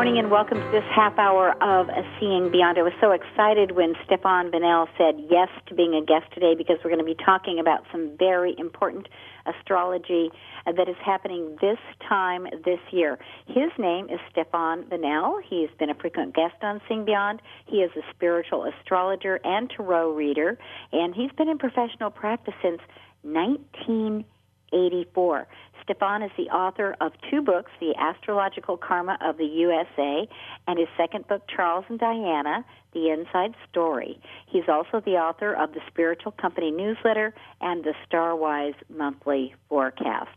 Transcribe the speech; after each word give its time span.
Morning 0.00 0.18
and 0.18 0.30
welcome 0.30 0.56
to 0.56 0.70
this 0.72 0.84
half 0.96 1.18
hour 1.18 1.50
of 1.62 1.88
Seeing 2.18 2.50
Beyond. 2.50 2.78
I 2.78 2.82
was 2.82 2.94
so 3.02 3.10
excited 3.10 3.72
when 3.72 3.92
Stefan 4.06 4.50
Vanel 4.50 4.88
said 4.96 5.22
yes 5.28 5.50
to 5.66 5.74
being 5.74 5.94
a 5.94 6.00
guest 6.00 6.24
today 6.32 6.54
because 6.56 6.78
we're 6.82 6.88
going 6.88 7.04
to 7.04 7.06
be 7.14 7.14
talking 7.22 7.60
about 7.60 7.84
some 7.92 8.16
very 8.18 8.54
important 8.56 9.10
astrology 9.44 10.30
uh, 10.66 10.72
that 10.72 10.88
is 10.88 10.96
happening 11.04 11.54
this 11.60 11.76
time 12.08 12.46
this 12.64 12.78
year. 12.90 13.18
His 13.46 13.70
name 13.78 14.08
is 14.08 14.18
Stefan 14.30 14.84
Vanel. 14.84 15.42
He's 15.46 15.68
been 15.78 15.90
a 15.90 15.94
frequent 15.94 16.34
guest 16.34 16.54
on 16.62 16.80
Seeing 16.88 17.04
Beyond. 17.04 17.42
He 17.66 17.82
is 17.82 17.90
a 17.94 18.00
spiritual 18.14 18.64
astrologer 18.64 19.38
and 19.44 19.68
tarot 19.68 20.14
reader, 20.14 20.56
and 20.92 21.14
he's 21.14 21.32
been 21.32 21.50
in 21.50 21.58
professional 21.58 22.08
practice 22.08 22.54
since 22.62 22.80
1984. 23.20 25.46
Stefan 25.90 26.22
is 26.22 26.30
the 26.36 26.48
author 26.50 26.94
of 27.00 27.10
two 27.28 27.42
books, 27.42 27.72
The 27.80 27.96
Astrological 27.98 28.76
Karma 28.76 29.18
of 29.20 29.38
the 29.38 29.44
USA, 29.44 30.28
and 30.68 30.78
his 30.78 30.86
second 30.96 31.26
book, 31.26 31.42
Charles 31.48 31.84
and 31.88 31.98
Diana, 31.98 32.64
The 32.92 33.10
Inside 33.10 33.56
Story. 33.68 34.20
He's 34.46 34.68
also 34.68 35.00
the 35.00 35.16
author 35.16 35.52
of 35.52 35.72
the 35.72 35.80
Spiritual 35.88 36.30
Company 36.30 36.70
newsletter 36.70 37.34
and 37.60 37.82
the 37.82 37.94
Starwise 38.06 38.76
Monthly 38.88 39.52
Forecast. 39.68 40.30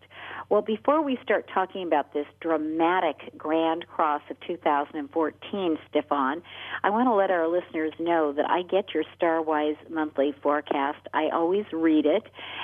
Well, 0.50 0.62
before 0.62 1.02
we 1.02 1.18
start 1.24 1.50
talking 1.54 1.84
about 1.84 2.14
this 2.14 2.26
dramatic 2.42 3.38
Grand 3.38 3.88
Cross 3.88 4.24
of 4.30 4.38
2014, 4.42 5.78
Stefan, 5.90 6.44
I 6.84 6.90
want 6.90 7.08
to 7.08 7.14
let 7.14 7.32
our 7.32 7.48
listeners 7.48 7.94
know 8.00 8.34
that 8.34 8.50
I 8.50 8.62
get 8.64 8.94
your 8.94 9.04
Starwise 9.18 9.78
monthly 9.90 10.34
forecast. 10.44 11.00
I 11.14 11.30
always 11.34 11.66
read 11.72 12.06
it, 12.06 12.24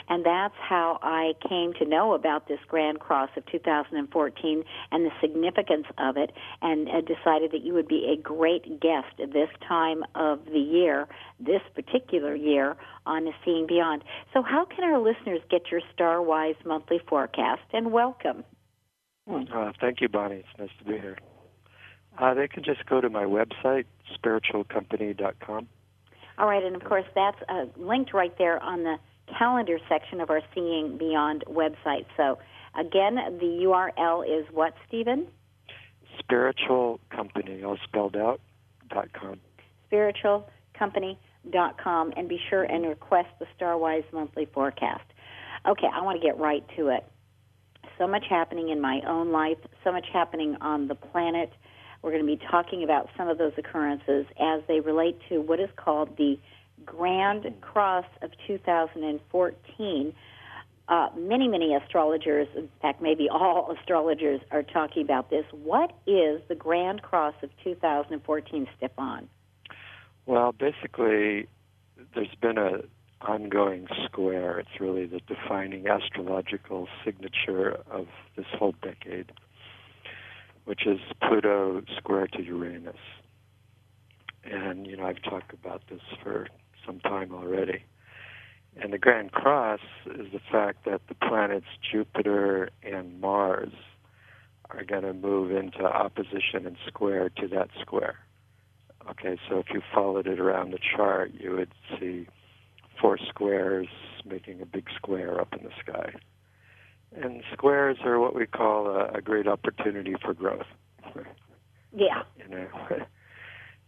and 0.10 0.26
that's 0.26 0.56
how 0.60 1.00
I 1.02 1.34
came 1.48 1.74
to 1.76 1.86
know 1.86 2.14
about 2.14 2.48
this 2.48 2.60
Grand 2.68 3.00
Cross 3.00 3.30
of 3.38 3.46
2014 3.46 4.64
and 4.92 5.06
the 5.06 5.12
significance 5.22 5.88
of 5.98 6.18
it, 6.18 6.32
and 6.62 6.90
uh, 6.90 7.02
decided 7.02 7.52
that 7.52 7.64
you 7.64 7.74
would 7.74 7.88
be 7.88 8.14
a 8.14 8.22
great 8.22 8.82
guest 8.82 9.08
this 9.18 9.50
time 9.68 10.04
of 10.16 10.44
the 10.46 10.60
year, 10.60 11.08
this 11.40 11.62
particular 11.74 12.36
year, 12.36 12.76
on 13.06 13.28
Seeing 13.44 13.66
Beyond. 13.68 14.04
So, 14.34 14.42
how 14.42 14.66
can 14.66 14.84
our 14.84 15.00
listeners 15.00 15.40
get 15.50 15.72
your 15.72 15.82
Starwise 15.98 16.64
monthly 16.66 17.00
forecast? 17.08 17.62
And 17.72 17.92
welcome. 17.92 18.44
Uh, 19.30 19.72
thank 19.80 20.02
you, 20.02 20.10
Bonnie. 20.10 20.38
It's 20.38 20.48
nice 20.58 20.70
to 20.80 20.86
be 20.86 20.98
here. 20.98 21.18
Uh, 22.18 22.34
they 22.34 22.48
can 22.48 22.64
just 22.64 22.86
go 22.88 23.00
to 23.00 23.10
my 23.10 23.24
website, 23.24 23.86
spiritualcompany.com. 24.14 25.68
All 26.38 26.48
right, 26.48 26.64
and 26.64 26.76
of 26.76 26.84
course, 26.84 27.06
that's 27.14 27.38
uh, 27.48 27.66
linked 27.78 28.14
right 28.14 28.36
there 28.38 28.62
on 28.64 28.84
the 28.84 28.96
calendar 29.38 29.78
section 29.88 30.20
of 30.20 30.30
our 30.30 30.42
Seeing 30.56 30.98
Beyond 30.98 31.44
website. 31.48 32.06
So, 32.18 32.40
again, 32.78 33.16
the 33.40 33.66
URL 33.66 34.24
is 34.26 34.46
what, 34.52 34.74
Stephen? 34.88 35.28
Spiritual 36.18 37.00
Company, 37.12 37.64
all 37.64 37.78
spelled 37.84 38.16
out, 38.16 38.42
dot 38.90 39.14
com. 39.14 39.40
Spiritual 39.88 40.50
Company 40.78 41.20
com 41.82 42.14
and 42.16 42.28
be 42.28 42.40
sure 42.50 42.64
and 42.64 42.86
request 42.86 43.30
the 43.40 43.46
Starwise 43.60 44.04
monthly 44.14 44.46
forecast. 44.46 45.04
Okay, 45.68 45.88
I 45.94 46.02
want 46.02 46.22
to 46.22 46.26
get 46.26 46.38
right 46.38 46.64
to 46.78 46.90
it. 46.90 47.06
So 48.00 48.08
much 48.08 48.26
happening 48.30 48.70
in 48.70 48.80
my 48.80 49.02
own 49.06 49.34
life, 49.34 49.58
so 49.84 49.92
much 49.92 50.08
happening 50.12 50.56
on 50.62 50.88
the 50.88 50.96
planet. 50.96 51.52
We're 52.02 52.12
going 52.12 52.26
to 52.26 52.38
be 52.38 52.42
talking 52.50 52.82
about 52.82 53.10
some 53.18 53.28
of 53.28 53.38
those 53.38 53.52
occurrences 53.58 54.26
as 54.40 54.62
they 54.70 54.80
relate 54.80 55.20
to 55.28 55.40
what 55.40 55.60
is 55.60 55.70
called 55.76 56.16
the 56.18 56.40
Grand 56.86 57.46
Cross 57.60 58.06
of 58.22 58.32
2014. 58.48 60.14
Uh, 60.88 61.10
many, 61.18 61.50
many 61.50 61.76
astrologers, 61.76 62.48
in 62.56 62.70
fact, 62.82 63.02
maybe 63.02 63.28
all 63.30 63.76
astrologers, 63.80 64.40
are 64.50 64.64
talking 64.64 65.04
about 65.04 65.30
this. 65.30 65.44
What 65.52 65.92
is 66.08 66.42
the 66.48 66.56
Grand 66.56 67.02
Cross 67.02 67.36
of 67.44 67.50
2014, 67.66 68.66
Stefan? 68.78 69.28
Well, 70.26 70.54
basically, 70.54 71.48
there's 72.16 72.34
been 72.42 72.58
a 72.58 72.84
ongoing 73.22 73.88
square. 74.06 74.60
It's 74.60 74.80
really 74.80 75.06
the 75.06 75.20
defining 75.28 75.88
astrological 75.88 76.88
signature 77.04 77.82
of 77.92 78.08
this 78.36 78.46
whole 78.58 78.76
decade, 78.82 79.32
which 80.66 80.86
is 80.88 81.00
Pluto 81.22 81.82
square 81.98 82.28
to 82.28 82.44
Uranus. 82.44 82.96
And, 84.44 84.88
you 84.88 84.98
know, 84.98 85.06
I've 85.06 85.22
talked 85.22 85.54
about 85.54 85.84
this 85.90 86.02
for 86.24 86.48
some 86.86 87.00
time 87.02 87.34
already. 87.34 87.84
And 88.82 88.94
the 88.94 88.98
Grand 88.98 89.32
Cross 89.32 89.82
is 90.06 90.32
the 90.32 90.40
fact 90.52 90.86
that 90.86 91.02
the 91.10 91.16
planets 91.16 91.66
Jupiter 91.92 92.70
and 92.84 93.20
Mars 93.20 93.74
are 94.70 94.84
going 94.84 95.02
to 95.02 95.14
move 95.14 95.52
into 95.52 95.84
opposition 95.84 96.66
and 96.66 96.78
square 96.88 97.30
to 97.30 97.48
that 97.48 97.70
square. 97.82 98.20
Okay, 99.10 99.38
so 99.50 99.58
if 99.58 99.66
you 99.74 99.82
followed 99.94 100.28
it 100.28 100.40
around 100.40 100.72
the 100.72 100.80
chart, 100.96 101.32
you 101.34 101.52
would 101.56 101.74
see 102.00 102.28
four 103.00 103.18
squares 103.18 103.88
making 104.26 104.62
a 104.62 104.66
big 104.66 104.88
square 104.96 105.40
up 105.40 105.54
in 105.54 105.64
the 105.64 105.72
sky. 105.80 106.14
And 107.16 107.44
squares 107.54 107.98
are 108.04 108.20
what 108.20 108.36
we 108.36 108.46
call 108.46 108.88
a, 108.88 109.12
a 109.16 109.22
great 109.22 109.48
opportunity 109.48 110.16
for 110.22 110.34
growth. 110.34 110.68
Yeah. 111.92 112.22
You 112.38 112.48
know, 112.48 112.68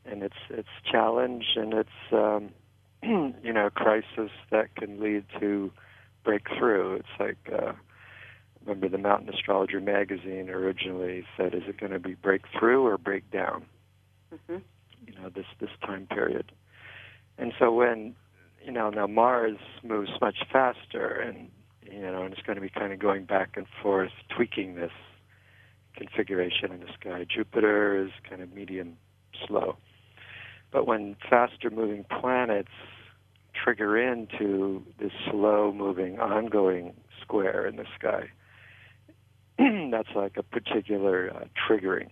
and 0.07 0.23
it's 0.23 0.33
it's 0.49 0.67
challenge 0.91 1.45
and 1.55 1.71
it's 1.71 1.89
um, 2.11 2.49
you 3.43 3.53
know 3.53 3.69
crisis 3.69 4.31
that 4.49 4.75
can 4.75 4.99
lead 4.99 5.23
to 5.39 5.71
breakthrough. 6.23 6.95
It's 6.95 7.19
like 7.19 7.37
uh, 7.53 7.73
remember 8.65 8.89
the 8.89 8.97
Mountain 8.97 9.29
Astrologer 9.29 9.79
magazine 9.79 10.49
originally 10.49 11.27
said, 11.37 11.53
"Is 11.53 11.61
it 11.67 11.79
going 11.79 11.91
to 11.91 11.99
be 11.99 12.15
breakthrough 12.15 12.81
or 12.81 12.97
breakdown?" 12.97 13.67
Mm-hmm 14.33 14.57
you 15.05 15.13
know 15.13 15.29
this 15.29 15.45
this 15.59 15.69
time 15.81 16.07
period. 16.07 16.51
And 17.37 17.53
so 17.57 17.71
when 17.71 18.15
you 18.63 18.71
know 18.71 18.89
now 18.89 19.07
Mars 19.07 19.57
moves 19.83 20.11
much 20.21 20.37
faster, 20.51 21.07
and 21.07 21.49
you 21.83 22.01
know, 22.01 22.23
and 22.23 22.33
it's 22.33 22.41
going 22.43 22.55
to 22.55 22.61
be 22.61 22.69
kind 22.69 22.93
of 22.93 22.99
going 22.99 23.25
back 23.25 23.51
and 23.55 23.65
forth, 23.81 24.11
tweaking 24.35 24.75
this 24.75 24.91
configuration 25.95 26.71
in 26.71 26.79
the 26.79 26.93
sky. 26.99 27.25
Jupiter 27.29 28.05
is 28.05 28.11
kind 28.29 28.41
of 28.41 28.53
medium 28.53 28.97
slow, 29.45 29.77
but 30.71 30.87
when 30.87 31.15
faster 31.29 31.69
moving 31.69 32.05
planets 32.19 32.71
trigger 33.53 33.97
into 33.97 34.83
this 34.99 35.11
slow 35.29 35.73
moving 35.73 36.19
ongoing 36.19 36.93
square 37.21 37.67
in 37.67 37.75
the 37.75 37.85
sky, 37.97 38.29
that's 39.91 40.15
like 40.15 40.37
a 40.37 40.43
particular 40.43 41.31
uh, 41.35 41.45
triggering, 41.67 42.09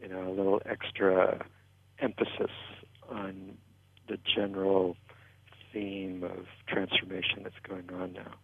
you 0.00 0.08
know, 0.08 0.28
a 0.28 0.32
little 0.32 0.62
extra 0.64 1.44
emphasis 2.00 2.50
on 3.08 3.56
the 4.08 4.18
general 4.34 4.96
theme 5.72 6.22
of 6.24 6.46
transformation 6.66 7.42
that's 7.42 7.54
going 7.66 7.90
on 7.92 8.12
now. 8.12 8.34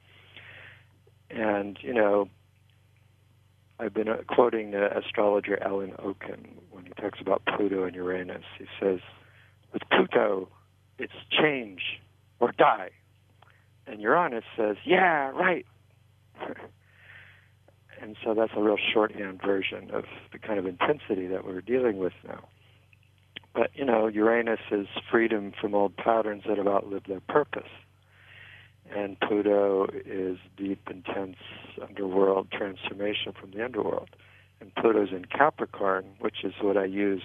And, 1.31 1.79
you 1.83 1.93
know, 1.93 2.29
I've 3.79 3.93
been 3.93 4.09
uh, 4.09 4.19
quoting 4.29 4.71
the 4.71 4.97
astrologer 4.97 5.63
Alan 5.63 5.93
Oken 5.99 6.59
when 6.71 6.87
he 6.87 6.93
talks 7.01 7.21
about 7.21 7.43
Pluto 7.47 7.85
and 7.85 7.95
Uranus. 7.95 8.45
He 8.59 8.67
says, 8.81 9.01
with 9.73 9.83
Pluto, 9.91 10.49
it's 10.99 11.13
change 11.31 12.01
or 12.41 12.53
die. 12.53 12.91
And 13.87 14.01
Uranus 14.01 14.45
says, 14.57 14.77
yeah, 14.85 15.31
right. 15.31 15.67
and 18.01 18.17
so 18.25 18.35
that's 18.35 18.53
a 18.57 18.63
real 18.63 18.79
shorthand 18.93 19.41
version 19.45 19.91
of 19.91 20.05
the 20.33 20.39
kind 20.39 20.59
of 20.59 20.67
intensity 20.67 21.27
that 21.27 21.45
we're 21.45 21.61
dealing 21.61 21.99
with 21.99 22.15
now. 22.27 22.49
But, 23.57 23.71
you 23.75 23.87
know, 23.87 24.07
Uranus 24.07 24.61
is 24.71 24.87
freedom 25.11 25.51
from 25.59 25.75
old 25.75 25.97
patterns 25.97 26.43
that 26.47 26.59
have 26.59 26.69
outlived 26.69 27.09
their 27.09 27.21
purpose. 27.21 27.71
And 28.95 29.19
Pluto 29.19 29.87
is 30.05 30.37
deep, 30.59 30.87
intense 30.91 31.39
underworld 31.83 32.51
transformation 32.53 33.33
from 33.33 33.53
the 33.53 33.65
underworld. 33.65 34.11
And 34.61 34.75
Pluto's 34.75 35.09
in 35.11 35.25
Capricorn, 35.25 36.05
which 36.21 36.45
is 36.45 36.53
what 36.61 36.77
I 36.77 36.85
used 36.85 37.25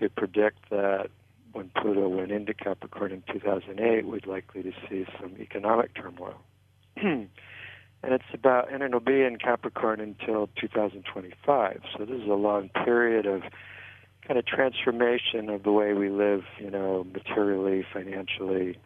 to 0.00 0.08
predict 0.08 0.70
that 0.70 1.10
when 1.52 1.70
Pluto 1.76 2.08
went 2.08 2.30
into 2.30 2.54
Capricorn 2.54 3.10
in 3.10 3.24
2008, 3.32 4.06
we'd 4.06 4.26
likely 4.26 4.62
to 4.62 4.72
see 4.88 5.04
some 5.20 5.34
economic 5.40 5.94
turmoil. 5.94 6.36
and 6.96 7.28
it's 8.02 8.24
about, 8.32 8.72
and 8.72 8.84
it'll 8.84 9.00
be 9.00 9.22
in 9.22 9.36
Capricorn 9.38 9.98
until 9.98 10.48
2025. 10.60 11.80
So 11.96 12.04
this 12.04 12.20
is 12.20 12.28
a 12.28 12.34
long 12.34 12.68
period 12.84 13.26
of 13.26 13.42
kind 14.26 14.38
of 14.38 14.46
transformation 14.46 15.50
of 15.50 15.62
the 15.62 15.72
way 15.72 15.92
we 15.92 16.08
live, 16.08 16.42
you 16.58 16.70
know, 16.70 17.06
materially, 17.12 17.84
financially 17.92 18.78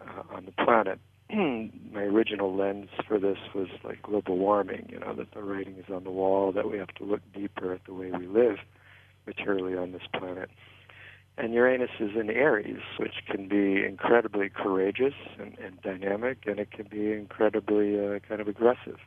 uh, 0.00 0.22
on 0.34 0.46
the 0.46 0.52
planet. 0.52 0.98
My 1.30 2.02
original 2.02 2.54
lens 2.54 2.88
for 3.06 3.18
this 3.18 3.38
was 3.54 3.68
like 3.82 4.02
global 4.02 4.36
warming, 4.36 4.88
you 4.90 4.98
know, 5.00 5.14
that 5.14 5.32
the 5.32 5.42
writing 5.42 5.76
is 5.76 5.92
on 5.92 6.04
the 6.04 6.10
wall, 6.10 6.52
that 6.52 6.70
we 6.70 6.78
have 6.78 6.94
to 6.94 7.04
look 7.04 7.20
deeper 7.32 7.72
at 7.72 7.84
the 7.86 7.94
way 7.94 8.10
we 8.10 8.26
live 8.26 8.58
materially 9.26 9.76
on 9.76 9.92
this 9.92 10.02
planet. 10.18 10.50
And 11.36 11.52
Uranus 11.52 11.90
is 11.98 12.10
in 12.14 12.30
Aries, 12.30 12.82
which 12.98 13.14
can 13.28 13.48
be 13.48 13.84
incredibly 13.84 14.48
courageous 14.48 15.14
and, 15.38 15.56
and 15.58 15.82
dynamic, 15.82 16.38
and 16.46 16.60
it 16.60 16.70
can 16.70 16.86
be 16.88 17.12
incredibly 17.12 17.98
uh, 17.98 18.20
kind 18.20 18.40
of 18.40 18.46
aggressive. 18.46 18.98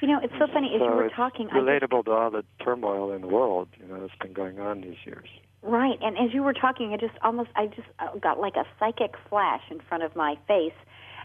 You 0.00 0.08
know, 0.08 0.20
it's 0.22 0.32
so 0.38 0.46
funny 0.52 0.72
as 0.74 0.80
so 0.80 0.84
you 0.86 0.94
were 0.94 1.10
talking. 1.10 1.48
relatable 1.48 2.04
to 2.06 2.10
all 2.12 2.30
the 2.30 2.44
turmoil 2.64 3.12
in 3.12 3.20
the 3.20 3.28
world, 3.28 3.68
you 3.78 3.86
know, 3.86 4.00
that's 4.00 4.14
been 4.20 4.32
going 4.32 4.58
on 4.58 4.80
these 4.80 4.96
years. 5.04 5.28
Right, 5.62 5.98
and 6.00 6.16
as 6.16 6.32
you 6.32 6.42
were 6.42 6.54
talking, 6.54 6.94
I 6.94 6.96
just 6.96 7.18
almost, 7.22 7.50
I 7.54 7.66
just 7.66 7.88
uh, 7.98 8.16
got 8.16 8.40
like 8.40 8.56
a 8.56 8.64
psychic 8.78 9.14
flash 9.28 9.60
in 9.70 9.80
front 9.80 10.02
of 10.02 10.16
my 10.16 10.36
face, 10.48 10.72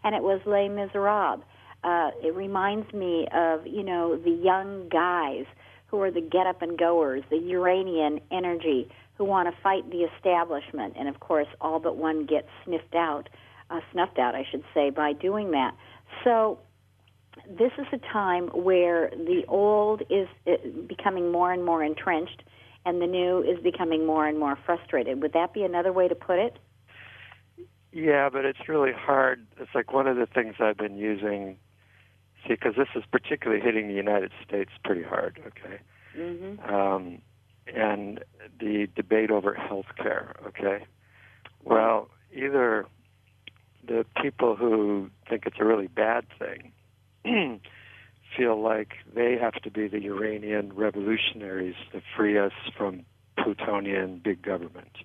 and 0.04 0.14
it 0.14 0.24
was 0.24 0.42
Les 0.46 0.68
Miserables. 0.68 1.42
Uh, 1.86 2.12
it 2.22 2.36
reminds 2.36 2.92
me 2.94 3.28
of, 3.34 3.66
you 3.66 3.84
know, 3.84 4.18
the 4.18 4.32
young 4.32 4.90
guys 4.90 5.46
who 5.88 6.02
are 6.02 6.12
the 6.12 6.20
get 6.20 6.48
up 6.48 6.62
and 6.62 6.78
goers, 6.78 7.24
the 7.30 7.38
Uranian 7.38 8.20
energy, 8.32 8.90
who 9.18 9.24
want 9.24 9.48
to 9.48 9.62
fight 9.62 9.90
the 9.90 10.06
establishment, 10.16 10.96
and 11.00 11.08
of 11.08 11.22
course, 11.22 11.48
all 11.62 11.80
but 11.80 11.96
one 11.96 12.26
gets 12.26 12.48
sniffed 12.66 12.96
out, 12.96 13.30
uh, 13.70 13.80
snuffed 13.94 14.20
out, 14.20 14.36
I 14.36 14.46
should 14.50 14.64
say, 14.74 14.90
by 14.90 15.14
doing 15.14 15.52
that. 15.52 15.76
So 16.26 16.60
this 17.48 17.72
is 17.78 17.86
a 17.92 17.98
time 18.12 18.48
where 18.48 19.10
the 19.10 19.44
old 19.48 20.02
is 20.10 20.28
uh, 20.48 20.54
becoming 20.88 21.32
more 21.32 21.52
and 21.52 21.64
more 21.64 21.84
entrenched 21.84 22.44
and 22.86 23.02
the 23.02 23.08
new 23.08 23.42
is 23.42 23.62
becoming 23.64 24.06
more 24.06 24.28
and 24.28 24.40
more 24.40 24.58
frustrated. 24.66 25.22
Would 25.22 25.34
that 25.34 25.54
be 25.54 25.64
another 25.64 25.92
way 25.92 26.08
to 26.08 26.16
put 26.16 26.40
it? 26.40 26.58
Yeah, 27.92 28.30
but 28.30 28.46
it's 28.46 28.68
really 28.68 28.92
hard. 28.94 29.46
It's 29.58 29.72
like 29.74 29.92
one 29.92 30.08
of 30.08 30.18
the 30.18 30.28
things 30.28 30.56
I've 30.60 30.78
been 30.78 30.98
using, 30.98 31.58
see, 32.44 32.54
because 32.54 32.76
this 32.76 32.90
is 32.96 33.04
particularly 33.12 33.62
hitting 33.62 33.88
the 33.88 33.94
United 33.94 34.32
States 34.46 34.72
pretty 34.84 35.04
hard, 35.04 35.40
okay? 35.48 35.80
Mm-hmm. 36.18 36.74
Um, 36.74 37.22
and 37.74 38.24
the 38.60 38.88
debate 38.96 39.32
over 39.32 39.54
health 39.54 39.88
care, 39.98 40.36
okay? 40.46 40.86
Well, 41.64 42.10
either 42.34 42.86
the 43.88 44.06
people 44.22 44.56
who 44.56 45.10
think 45.30 45.46
it's 45.46 45.58
a 45.60 45.66
really 45.66 45.88
bad 45.88 46.26
thing 46.38 46.74
feel 48.38 48.62
like 48.62 48.96
they 49.14 49.38
have 49.38 49.56
to 49.64 49.72
be 49.72 49.88
the 49.88 50.02
Uranian 50.02 50.74
revolutionaries 50.74 51.76
to 51.92 52.02
free 52.16 52.38
us 52.38 52.52
from 52.78 53.06
Plutonian 53.38 54.22
big 54.24 54.42
government 54.42 54.98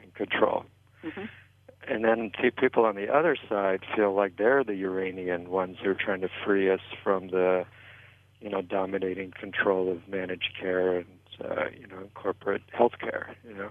and 0.00 0.14
control. 0.14 0.64
Mm-hmm. 1.04 1.24
And 1.88 2.04
then 2.04 2.32
see 2.42 2.50
people 2.50 2.84
on 2.84 2.96
the 2.96 3.12
other 3.12 3.36
side 3.48 3.80
feel 3.94 4.12
like 4.12 4.36
they're 4.36 4.64
the 4.64 4.74
Uranian 4.74 5.50
ones 5.50 5.78
who 5.82 5.90
are 5.90 5.94
trying 5.94 6.20
to 6.22 6.28
free 6.44 6.70
us 6.70 6.80
from 7.02 7.28
the, 7.28 7.64
you 8.40 8.50
know, 8.50 8.60
dominating 8.60 9.32
control 9.38 9.90
of 9.90 10.08
managed 10.08 10.52
care 10.60 10.96
and, 10.98 11.06
uh, 11.44 11.66
you 11.78 11.86
know, 11.86 12.08
corporate 12.14 12.62
health 12.72 12.94
care, 12.98 13.36
you 13.46 13.54
know, 13.54 13.68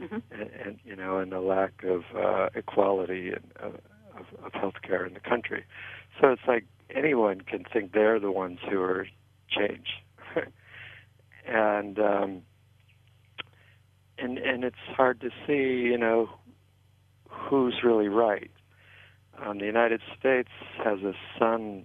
mm-hmm. 0.00 0.18
and, 0.30 0.50
and, 0.64 0.78
you 0.84 0.96
know, 0.96 1.18
and 1.18 1.30
the 1.30 1.40
lack 1.40 1.84
of 1.84 2.04
uh, 2.16 2.48
equality 2.54 3.32
and, 3.32 3.52
uh, 3.62 3.66
of, 4.18 4.46
of 4.46 4.52
health 4.54 4.80
care 4.82 5.04
in 5.04 5.12
the 5.12 5.20
country. 5.20 5.64
So 6.20 6.28
it's 6.28 6.42
like 6.48 6.64
anyone 6.94 7.40
can 7.40 7.64
think 7.72 7.92
they're 7.92 8.20
the 8.20 8.30
ones 8.30 8.58
who 8.68 8.80
are 8.80 9.06
change, 9.48 9.86
and 11.46 11.98
um, 11.98 12.42
and 14.18 14.38
and 14.38 14.64
it's 14.64 14.76
hard 14.96 15.20
to 15.20 15.30
see, 15.46 15.88
you 15.88 15.98
know, 15.98 16.28
who's 17.28 17.76
really 17.84 18.08
right. 18.08 18.50
Um, 19.40 19.58
the 19.58 19.66
United 19.66 20.00
States 20.18 20.50
has 20.84 21.00
a 21.02 21.12
Sun 21.38 21.84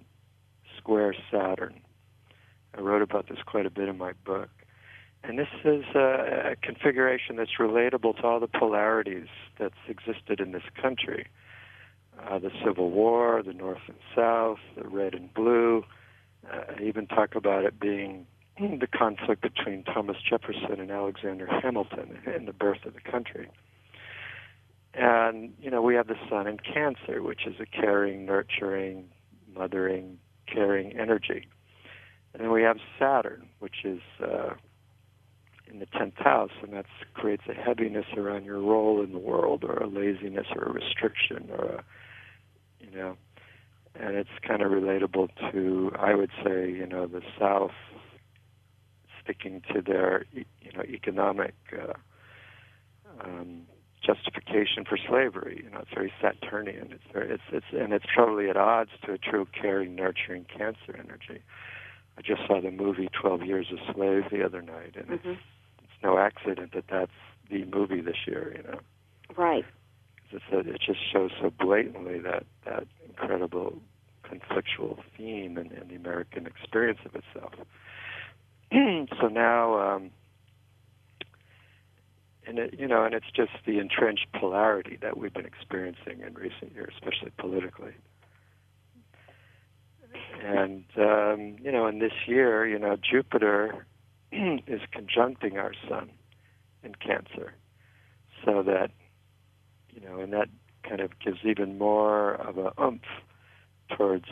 square 0.77 1.15
Saturn. 1.31 1.81
I 2.75 2.81
wrote 2.81 3.03
about 3.03 3.29
this 3.29 3.37
quite 3.45 3.65
a 3.65 3.69
bit 3.69 3.87
in 3.87 3.97
my 3.97 4.13
book. 4.25 4.49
And 5.23 5.39
this 5.39 5.47
is 5.63 5.85
a, 5.95 6.51
a 6.51 6.55
configuration 6.61 7.37
that's 7.37 7.57
relatable 7.59 8.17
to 8.17 8.23
all 8.23 8.39
the 8.39 8.47
polarities 8.47 9.27
that's 9.57 9.75
existed 9.87 10.41
in 10.41 10.51
this 10.51 10.63
country 10.81 11.27
uh, 12.21 12.39
the 12.39 12.51
Civil 12.65 12.91
War, 12.91 13.41
the 13.43 13.53
North 13.53 13.81
and 13.87 13.97
South, 14.15 14.59
the 14.75 14.87
red 14.87 15.13
and 15.13 15.33
blue. 15.33 15.83
Uh, 16.51 16.61
I 16.77 16.83
even 16.83 17.07
talk 17.07 17.35
about 17.35 17.65
it 17.65 17.79
being 17.79 18.27
the 18.57 18.87
conflict 18.87 19.41
between 19.41 19.83
Thomas 19.83 20.17
Jefferson 20.27 20.79
and 20.79 20.91
Alexander 20.91 21.47
Hamilton 21.47 22.19
in 22.35 22.45
the 22.45 22.53
birth 22.53 22.85
of 22.85 22.93
the 22.93 23.01
country. 23.01 23.49
And, 24.93 25.53
you 25.59 25.71
know, 25.71 25.81
we 25.81 25.95
have 25.95 26.07
the 26.07 26.17
sun 26.29 26.45
in 26.45 26.57
Cancer, 26.59 27.21
which 27.23 27.47
is 27.47 27.55
a 27.59 27.65
caring, 27.65 28.25
nurturing, 28.25 29.09
mothering, 29.55 30.19
caring 30.45 30.97
energy. 30.97 31.47
And 32.33 32.43
then 32.43 32.51
we 32.51 32.61
have 32.61 32.77
Saturn, 32.99 33.47
which 33.59 33.83
is 33.83 34.01
uh, 34.21 34.53
in 35.67 35.79
the 35.79 35.87
10th 35.87 36.17
house, 36.17 36.51
and 36.61 36.73
that 36.73 36.85
creates 37.13 37.43
a 37.49 37.53
heaviness 37.53 38.05
around 38.15 38.45
your 38.45 38.59
role 38.59 39.03
in 39.03 39.11
the 39.11 39.19
world, 39.19 39.63
or 39.63 39.77
a 39.77 39.87
laziness, 39.87 40.47
or 40.55 40.63
a 40.63 40.71
restriction, 40.71 41.49
or 41.51 41.65
a 41.65 41.83
you 42.83 42.97
know, 42.97 43.17
and 43.95 44.15
it's 44.15 44.29
kind 44.45 44.61
of 44.61 44.71
relatable 44.71 45.29
to, 45.51 45.91
I 45.97 46.15
would 46.15 46.31
say, 46.43 46.69
you 46.71 46.85
know, 46.85 47.07
the 47.07 47.21
South 47.39 47.71
sticking 49.23 49.61
to 49.73 49.81
their, 49.81 50.25
you 50.33 50.71
know, 50.75 50.83
economic 50.83 51.53
uh, 51.71 51.93
um, 53.23 53.61
justification 54.05 54.83
for 54.87 54.97
slavery. 54.97 55.61
You 55.63 55.71
know, 55.71 55.79
it's 55.79 55.93
very 55.93 56.11
Saturnian. 56.21 56.91
It's 56.91 57.03
very, 57.13 57.31
it's 57.31 57.43
it's 57.51 57.65
and 57.71 57.93
it's 57.93 58.05
totally 58.15 58.49
at 58.49 58.57
odds 58.57 58.91
to 59.05 59.13
a 59.13 59.17
true 59.17 59.47
caring, 59.59 59.95
nurturing 59.95 60.45
Cancer 60.45 60.95
energy. 60.97 61.41
I 62.17 62.21
just 62.21 62.41
saw 62.47 62.61
the 62.61 62.71
movie 62.71 63.09
Twelve 63.19 63.43
Years 63.43 63.67
a 63.71 63.93
Slave 63.93 64.23
the 64.31 64.43
other 64.43 64.61
night, 64.61 64.95
and 64.95 65.07
mm-hmm. 65.07 65.29
it's, 65.29 65.41
it's 65.83 66.03
no 66.03 66.17
accident 66.17 66.73
that 66.73 66.85
that's 66.89 67.11
the 67.49 67.65
movie 67.65 68.01
this 68.01 68.27
year. 68.27 68.53
You 68.57 68.71
know, 68.71 68.79
right 69.37 69.65
it's 70.33 70.43
a, 70.51 70.59
it 70.59 70.81
just 70.85 70.99
shows 71.11 71.31
so 71.41 71.51
blatantly 71.59 72.19
that 72.19 72.45
that 72.65 72.85
incredible 73.07 73.79
conflictual 74.23 74.97
theme 75.17 75.57
in, 75.57 75.71
in 75.71 75.87
the 75.89 75.95
American 75.95 76.47
experience 76.47 76.99
of 77.05 77.15
itself. 77.15 77.53
so 79.21 79.27
now, 79.27 79.95
um, 79.95 80.11
and 82.47 82.59
it, 82.59 82.75
you 82.77 82.87
know, 82.87 83.03
and 83.05 83.13
it's 83.13 83.31
just 83.35 83.51
the 83.65 83.79
entrenched 83.79 84.27
polarity 84.33 84.97
that 85.01 85.17
we've 85.17 85.33
been 85.33 85.45
experiencing 85.45 86.21
in 86.25 86.33
recent 86.33 86.73
years, 86.73 86.93
especially 86.95 87.31
politically. 87.37 87.93
And 90.43 90.83
um, 90.97 91.55
you 91.61 91.71
know, 91.71 91.87
in 91.87 91.99
this 91.99 92.13
year, 92.27 92.67
you 92.67 92.79
know, 92.79 92.97
Jupiter 92.97 93.85
is 94.31 94.81
conjuncting 94.91 95.57
our 95.57 95.73
Sun 95.87 96.09
in 96.83 96.95
Cancer, 96.95 97.53
so 98.43 98.63
that 98.63 98.91
you 99.93 100.01
know, 100.07 100.19
and 100.19 100.33
that 100.33 100.49
kind 100.87 101.01
of 101.01 101.11
gives 101.19 101.39
even 101.43 101.77
more 101.77 102.33
of 102.33 102.57
a 102.57 102.73
oomph 102.81 103.01
towards 103.95 104.25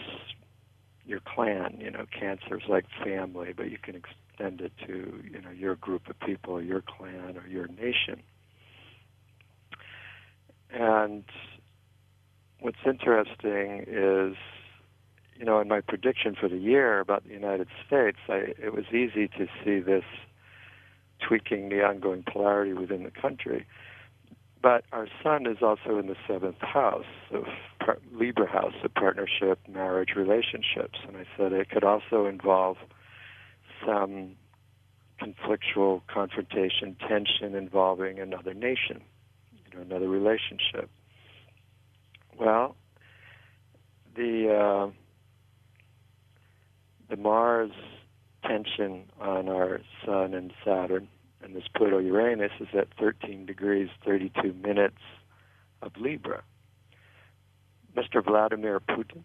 your 1.06 1.20
clan. 1.20 1.78
You 1.80 1.92
know, 1.92 2.06
cancer 2.18 2.58
is 2.58 2.68
like 2.68 2.86
family, 3.04 3.54
but 3.56 3.70
you 3.72 3.78
can 3.82 3.96
extend 3.96 4.62
it 4.62 4.74
to 4.88 5.22
you 5.24 5.42
know 5.42 5.52
your 5.52 5.76
group 5.76 6.10
of 6.10 6.20
people, 6.20 6.62
your 6.62 6.82
clan, 6.82 7.38
or 7.38 7.48
your 7.48 7.68
nation. 7.68 8.22
And 10.74 11.26
what's 12.62 12.78
interesting 12.86 13.84
is, 13.88 14.38
you 15.36 15.46
know, 15.46 15.60
in 15.60 15.68
my 15.68 15.82
prediction 15.82 16.36
for 16.40 16.48
the 16.48 16.58
year 16.58 17.00
about 17.00 17.26
the 17.26 17.34
United 17.34 17.68
States, 17.86 18.18
I, 18.30 18.54
it 18.58 18.74
was 18.74 18.86
easy 18.90 19.28
to 19.28 19.48
see 19.64 19.80
this 19.80 20.06
tweaking 21.20 21.70
the 21.70 21.84
ongoing 21.84 22.24
polarity 22.24 22.74
within 22.74 23.04
the 23.04 23.12
country. 23.12 23.66
But 24.62 24.84
our 24.92 25.08
sun 25.24 25.48
is 25.48 25.58
also 25.62 25.98
in 25.98 26.08
the 26.08 26.16
seventh 26.28 26.60
house 26.62 27.06
of 27.34 27.46
par- 27.80 27.98
Libra 28.14 28.48
house 28.48 28.76
of 28.84 28.94
partnership, 28.94 29.60
marriage, 29.68 30.10
relationships. 30.16 31.00
And 31.08 31.18
I 31.18 31.26
said 31.36 31.52
it 31.52 31.70
could 31.70 31.84
also 31.84 32.28
involve 32.28 32.78
some 33.86 34.36
conflictual 35.20 36.02
confrontation, 36.14 36.96
tension 37.08 37.56
involving 37.56 38.20
another 38.20 38.54
nation, 38.54 39.02
you 39.52 39.78
know, 39.78 39.84
another 39.84 40.10
relationship. 40.10 40.90
Well, 42.40 42.76
the 44.16 44.90
uh, 44.90 44.92
the 47.10 47.18
Mars 47.18 47.72
tension 48.46 49.06
on 49.20 49.50
our 49.50 49.82
Sun 50.06 50.34
and 50.34 50.54
Saturn 50.66 51.08
this 51.54 51.64
Pluto 51.76 51.98
Uranus 52.00 52.52
is 52.60 52.68
at 52.78 52.88
13 53.00 53.46
degrees 53.46 53.90
32 54.06 54.54
minutes 54.54 55.02
of 55.82 55.92
Libra. 55.98 56.44
Mr. 57.96 58.24
Vladimir 58.24 58.80
Putin, 58.80 59.24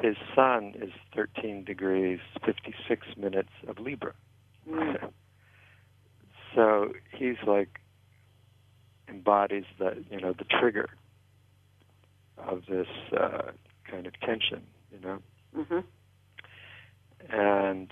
his 0.00 0.16
sun 0.34 0.74
is 0.80 0.90
13 1.14 1.64
degrees 1.64 2.20
56 2.44 3.06
minutes 3.16 3.50
of 3.66 3.78
Libra. 3.78 4.12
Mm. 4.68 5.10
so 6.54 6.92
he's 7.12 7.36
like 7.46 7.80
embodies 9.08 9.64
the 9.78 10.02
you 10.10 10.20
know 10.20 10.32
the 10.32 10.44
trigger 10.44 10.88
of 12.38 12.62
this 12.68 12.88
uh, 13.16 13.50
kind 13.88 14.06
of 14.06 14.18
tension, 14.20 14.62
you 14.92 15.00
know. 15.00 15.18
Mm-hmm. 15.56 15.78
And 17.30 17.90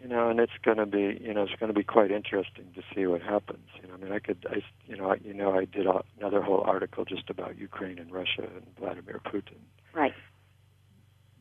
you 0.00 0.08
know, 0.08 0.28
and 0.30 0.40
it's 0.40 0.52
going 0.62 0.78
to 0.78 0.86
be, 0.86 1.20
you 1.20 1.34
know, 1.34 1.42
it's 1.42 1.54
going 1.60 1.72
to 1.72 1.78
be 1.78 1.84
quite 1.84 2.10
interesting 2.10 2.66
to 2.74 2.82
see 2.94 3.06
what 3.06 3.22
happens. 3.22 3.68
You 3.80 3.88
know, 3.88 3.94
I 3.94 3.96
mean, 3.98 4.12
I 4.12 4.18
could, 4.18 4.46
I, 4.48 4.62
you 4.86 4.96
know, 4.96 5.10
I, 5.12 5.16
you 5.22 5.34
know, 5.34 5.52
I 5.52 5.66
did 5.66 5.86
a, 5.86 6.02
another 6.18 6.40
whole 6.40 6.62
article 6.62 7.04
just 7.04 7.28
about 7.28 7.58
Ukraine 7.58 7.98
and 7.98 8.10
Russia 8.10 8.48
and 8.54 8.64
Vladimir 8.78 9.20
Putin. 9.24 9.58
Right. 9.94 10.14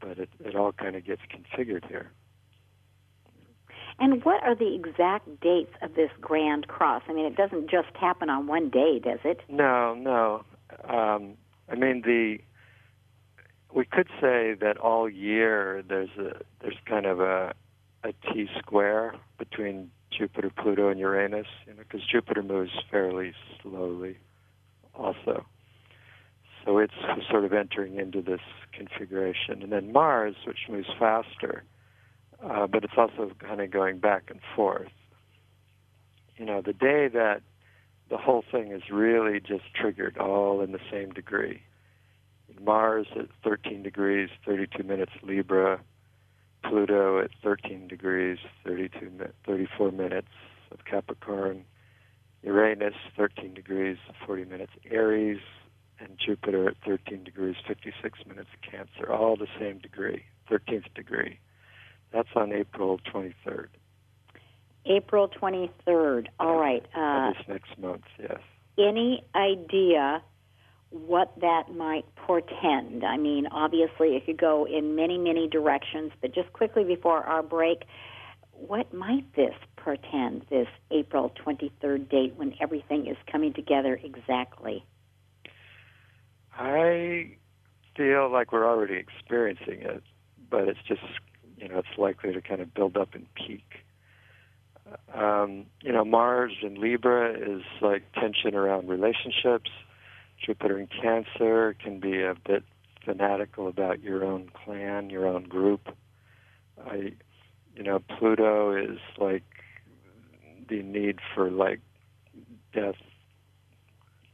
But 0.02 0.20
it, 0.20 0.30
it 0.44 0.56
all 0.56 0.74
kind 0.74 0.96
of 0.96 1.06
gets 1.06 1.22
configured 1.32 1.88
here. 1.88 2.12
And 4.00 4.24
what 4.24 4.44
are 4.44 4.56
the 4.56 4.76
exact 4.76 5.42
dates 5.42 5.74
of 5.82 5.96
this 5.96 6.10
Grand 6.22 6.68
Cross? 6.68 7.04
I 7.10 7.14
mean, 7.14 7.26
it 7.26 7.36
doesn't 7.36 7.70
just 7.70 7.96
happen 8.00 8.30
on 8.30 8.48
one 8.48 8.70
day, 8.70 9.00
does 9.00 9.20
it? 9.26 9.42
No, 9.50 9.94
no. 9.94 10.44
Um, 10.88 11.36
I 11.70 11.76
mean, 11.76 12.02
the 12.06 12.40
we 13.74 13.86
could 13.86 14.08
say 14.20 14.56
that 14.60 14.78
all 14.78 15.10
year 15.10 15.84
there's 15.88 16.10
a 16.18 16.42
there's 16.62 16.78
kind 16.86 17.06
of 17.06 17.20
a 17.20 17.54
a 18.04 18.14
T 18.14 18.48
square 18.58 19.16
between 19.38 19.92
Jupiter, 20.12 20.50
Pluto, 20.50 20.90
and 20.90 21.00
Uranus, 21.00 21.48
you 21.66 21.74
know, 21.74 21.80
because 21.80 22.06
Jupiter 22.06 22.44
moves 22.44 22.72
fairly 22.90 23.34
slowly, 23.62 24.18
also. 24.96 25.46
So 26.66 26.78
it's 26.78 26.94
sort 27.30 27.46
of 27.46 27.54
entering 27.54 27.98
into 27.98 28.22
this 28.22 28.42
configuration, 28.74 29.62
and 29.62 29.72
then 29.72 29.92
Mars, 29.92 30.36
which 30.46 30.68
moves 30.70 30.90
faster, 30.98 31.64
uh, 32.44 32.68
but 32.68 32.84
it's 32.84 32.94
also 32.98 33.32
kind 33.40 33.62
of 33.62 33.72
going 33.72 34.00
back 34.00 34.24
and 34.30 34.40
forth. 34.56 34.92
You 36.38 36.46
know, 36.46 36.62
the 36.62 36.74
day 36.74 37.08
that 37.08 37.42
the 38.10 38.18
whole 38.18 38.44
thing 38.50 38.72
is 38.72 38.84
really 38.92 39.40
just 39.40 39.74
triggered 39.74 40.18
all 40.18 40.62
in 40.62 40.72
the 40.72 40.80
same 40.92 41.12
degree. 41.12 41.62
Mars 42.62 43.08
at 43.16 43.28
13 43.44 43.84
degrees, 43.84 44.30
32 44.46 44.84
minutes 44.84 45.12
Libra, 45.24 45.80
Pluto 46.64 47.20
at 47.20 47.32
13 47.44 47.88
degrees, 47.88 48.38
32, 48.66 49.12
34 49.46 49.92
minutes 49.92 50.28
of 50.72 50.86
Capricorn, 50.86 51.64
Uranus 52.44 52.94
13 53.18 53.54
degrees, 53.54 53.98
40 54.26 54.46
minutes 54.46 54.72
Aries, 54.90 55.40
and 56.00 56.18
Jupiter 56.24 56.70
at 56.70 56.76
13 56.86 57.24
degrees, 57.24 57.56
56 57.68 58.20
minutes 58.28 58.50
Cancer, 58.62 59.12
all 59.12 59.36
the 59.36 59.48
same 59.60 59.80
degree, 59.80 60.24
13th 60.50 60.94
degree. 60.96 61.40
That's 62.12 62.30
on 62.36 62.52
April 62.54 63.00
23rd. 63.14 63.68
April 64.86 65.28
23rd. 65.28 66.28
All 66.40 66.58
right. 66.58 66.86
Uh, 66.96 67.34
this 67.34 67.48
next 67.48 67.78
month, 67.78 68.04
yes. 68.20 68.40
Any 68.78 69.24
idea 69.36 70.22
what 70.92 71.34
that 71.40 71.72
might 71.74 72.06
portend. 72.16 73.04
I 73.04 73.18
mean, 73.18 73.48
obviously, 73.48 74.16
it 74.16 74.26
could 74.26 74.40
go 74.40 74.66
in 74.66 74.96
many, 74.96 75.18
many 75.18 75.48
directions, 75.48 76.12
but 76.22 76.34
just 76.34 76.52
quickly 76.54 76.84
before 76.84 77.24
our 77.24 77.44
break, 77.44 77.84
what 78.52 78.94
might 78.94 79.36
this 79.36 79.54
portend, 79.78 80.46
this 80.50 80.68
April 80.92 81.32
23rd 81.46 82.10
date 82.10 82.34
when 82.36 82.56
everything 82.60 83.08
is 83.08 83.18
coming 83.32 83.54
together 83.54 84.00
exactly? 84.04 84.84
I 86.58 87.36
feel 87.96 88.32
like 88.32 88.52
we're 88.52 88.68
already 88.68 88.96
experiencing 88.96 89.82
it, 89.82 90.04
but 90.50 90.68
it's 90.68 90.80
just, 90.88 91.02
you 91.58 91.70
know, 91.70 91.78
it's 91.80 91.98
likely 91.98 92.34
to 92.34 92.42
kind 92.42 92.62
of 92.62 92.74
build 92.74 92.98
up 92.98 93.14
and 93.14 93.28
peak. 93.36 93.64
Um, 95.14 95.68
you 95.82 95.94
know, 95.94 96.04
Mars 96.04 96.54
in 96.64 96.82
Libra 96.82 97.32
is 97.34 97.62
like 97.80 98.12
tension 98.14 98.56
around 98.56 98.90
relationships 98.90 99.70
Jupiter 100.46 100.80
in 100.80 100.88
Cancer 100.88 101.76
can 101.82 102.00
be 102.00 102.22
a 102.22 102.36
bit 102.46 102.64
fanatical 103.06 103.68
about 103.68 104.02
your 104.02 104.24
own 104.24 104.50
clan, 104.54 105.10
your 105.10 105.28
own 105.28 105.44
group. 105.44 105.90
I, 106.86 107.14
you 107.76 107.84
know, 107.84 108.00
Pluto 108.00 108.76
is 108.76 109.00
like 109.18 109.44
the 110.70 110.82
need 110.82 111.20
for 111.34 111.50
like 111.50 111.82
death 112.74 112.96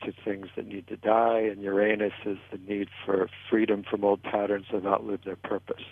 to 0.04 0.14
things 0.24 0.48
that 0.56 0.68
need 0.68 0.88
to 0.88 0.98
die, 0.98 1.40
and 1.40 1.62
Uranus 1.62 2.14
is 2.26 2.38
the 2.52 2.58
need 2.58 2.90
for 3.06 3.30
freedom 3.50 3.84
from 3.90 4.04
old 4.04 4.22
patterns 4.22 4.66
that 4.72 4.86
outlive 4.86 5.24
their 5.24 5.36
purpose. 5.36 5.84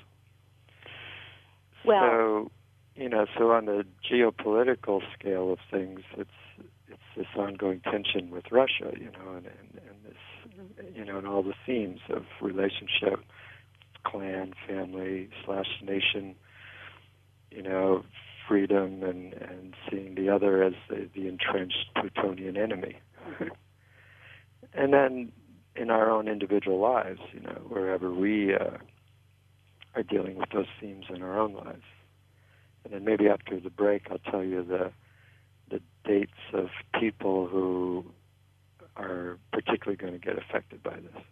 Well, 1.86 2.02
so, 2.02 2.52
you 2.96 3.10
know, 3.10 3.26
so 3.38 3.52
on 3.52 3.66
the 3.66 3.86
geopolitical 4.10 5.02
scale 5.18 5.52
of 5.52 5.60
things, 5.72 6.02
it's 6.18 6.30
it's 6.88 7.02
this 7.18 7.28
ongoing 7.36 7.82
tension 7.82 8.30
with 8.30 8.52
Russia, 8.52 8.94
you 8.96 9.10
know, 9.12 9.36
and, 9.36 9.46
and, 9.48 9.80
you 10.96 11.06
know, 11.06 11.18
and 11.18 11.28
all 11.28 11.44
the 11.44 11.54
themes 11.66 12.00
of 12.10 12.24
relationship, 12.42 13.20
clan, 14.04 14.54
family 14.68 15.30
slash 15.46 15.68
nation, 15.82 16.36
you 17.52 17.62
know, 17.62 18.04
freedom 18.48 19.04
and, 19.04 19.34
and 19.34 19.74
seeing 19.90 20.16
the 20.16 20.30
other 20.30 20.64
as 20.64 20.74
the, 20.90 21.10
the 21.16 21.28
entrenched 21.28 21.90
Plutonian 21.96 22.58
enemy. 22.58 22.98
and 24.74 24.94
then 24.94 25.32
in 25.76 25.90
our 25.90 26.10
own 26.10 26.28
individual 26.28 26.80
lives, 26.80 27.20
you 27.32 27.40
know, 27.40 27.62
wherever 27.68 28.14
we 28.14 28.54
uh, 28.54 28.78
are 29.96 30.04
dealing 30.04 30.38
with 30.38 30.50
those 30.50 30.68
themes 30.80 31.06
in 31.10 31.22
our 31.22 31.40
own 31.40 31.54
lives. 31.54 31.84
And 32.84 32.94
then 32.94 33.06
maybe 33.06 33.28
after 33.28 33.60
the 33.60 33.70
break, 33.70 34.08
I'll 34.12 34.32
tell 34.32 34.44
you 34.44 34.64
the 34.64 34.92
the 35.70 35.82
dates 36.06 36.32
of 36.54 36.68
people 37.00 37.48
who 37.48 38.06
are 38.96 39.38
particularly 39.52 39.98
going 39.98 40.14
to 40.14 40.20
get 40.20 40.38
affected 40.38 40.84
by 40.84 40.96
this. 40.96 41.24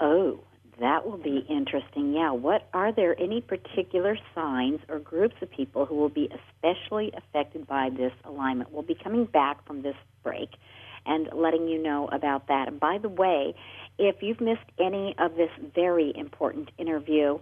Oh, 0.00 0.40
that 0.80 1.06
will 1.06 1.16
be 1.16 1.44
interesting. 1.48 2.12
Yeah. 2.12 2.32
What 2.32 2.68
are 2.74 2.92
there 2.92 3.18
any 3.20 3.40
particular 3.40 4.18
signs 4.34 4.80
or 4.88 4.98
groups 4.98 5.36
of 5.40 5.50
people 5.50 5.86
who 5.86 5.94
will 5.94 6.10
be 6.10 6.28
especially 6.28 7.12
affected 7.16 7.66
by 7.66 7.88
this 7.90 8.12
alignment? 8.24 8.72
We'll 8.72 8.82
be 8.82 8.96
coming 9.02 9.24
back 9.24 9.66
from 9.66 9.82
this 9.82 9.96
break 10.22 10.50
and 11.06 11.28
letting 11.32 11.68
you 11.68 11.82
know 11.82 12.08
about 12.08 12.48
that. 12.48 12.68
And 12.68 12.78
by 12.78 12.98
the 12.98 13.08
way, 13.08 13.54
if 13.98 14.16
you've 14.22 14.40
missed 14.40 14.68
any 14.78 15.14
of 15.18 15.36
this 15.36 15.50
very 15.74 16.12
important 16.14 16.70
interview, 16.76 17.38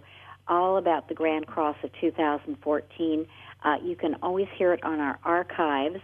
all 0.47 0.77
about 0.77 1.09
the 1.09 1.15
Grand 1.15 1.47
Cross 1.47 1.77
of 1.83 1.89
2014, 1.99 3.27
uh, 3.63 3.75
you 3.83 3.95
can 3.95 4.15
always 4.21 4.47
hear 4.55 4.73
it 4.73 4.83
on 4.83 4.99
our 4.99 5.19
archives, 5.23 5.99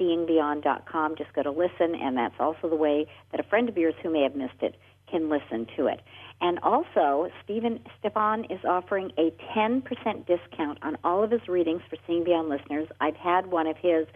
seeingbeyond.com. 0.00 1.16
Just 1.16 1.32
go 1.34 1.42
to 1.42 1.50
listen, 1.50 1.94
and 1.94 2.16
that's 2.16 2.34
also 2.38 2.68
the 2.68 2.76
way 2.76 3.06
that 3.30 3.40
a 3.40 3.42
friend 3.44 3.68
of 3.68 3.76
yours 3.76 3.94
who 4.02 4.10
may 4.10 4.22
have 4.22 4.34
missed 4.34 4.62
it 4.62 4.76
can 5.10 5.28
listen 5.28 5.66
to 5.76 5.86
it. 5.86 6.00
And 6.40 6.58
also, 6.62 7.30
Stephen 7.44 7.80
Stefan 7.98 8.44
is 8.44 8.60
offering 8.64 9.12
a 9.18 9.32
10% 9.54 9.82
discount 10.26 10.78
on 10.82 10.96
all 11.04 11.22
of 11.22 11.30
his 11.30 11.46
readings 11.48 11.82
for 11.90 11.96
Seeing 12.06 12.24
Beyond 12.24 12.48
listeners. 12.48 12.88
I've 13.00 13.16
had 13.16 13.46
one 13.46 13.66
of 13.66 13.76
his 13.76 14.06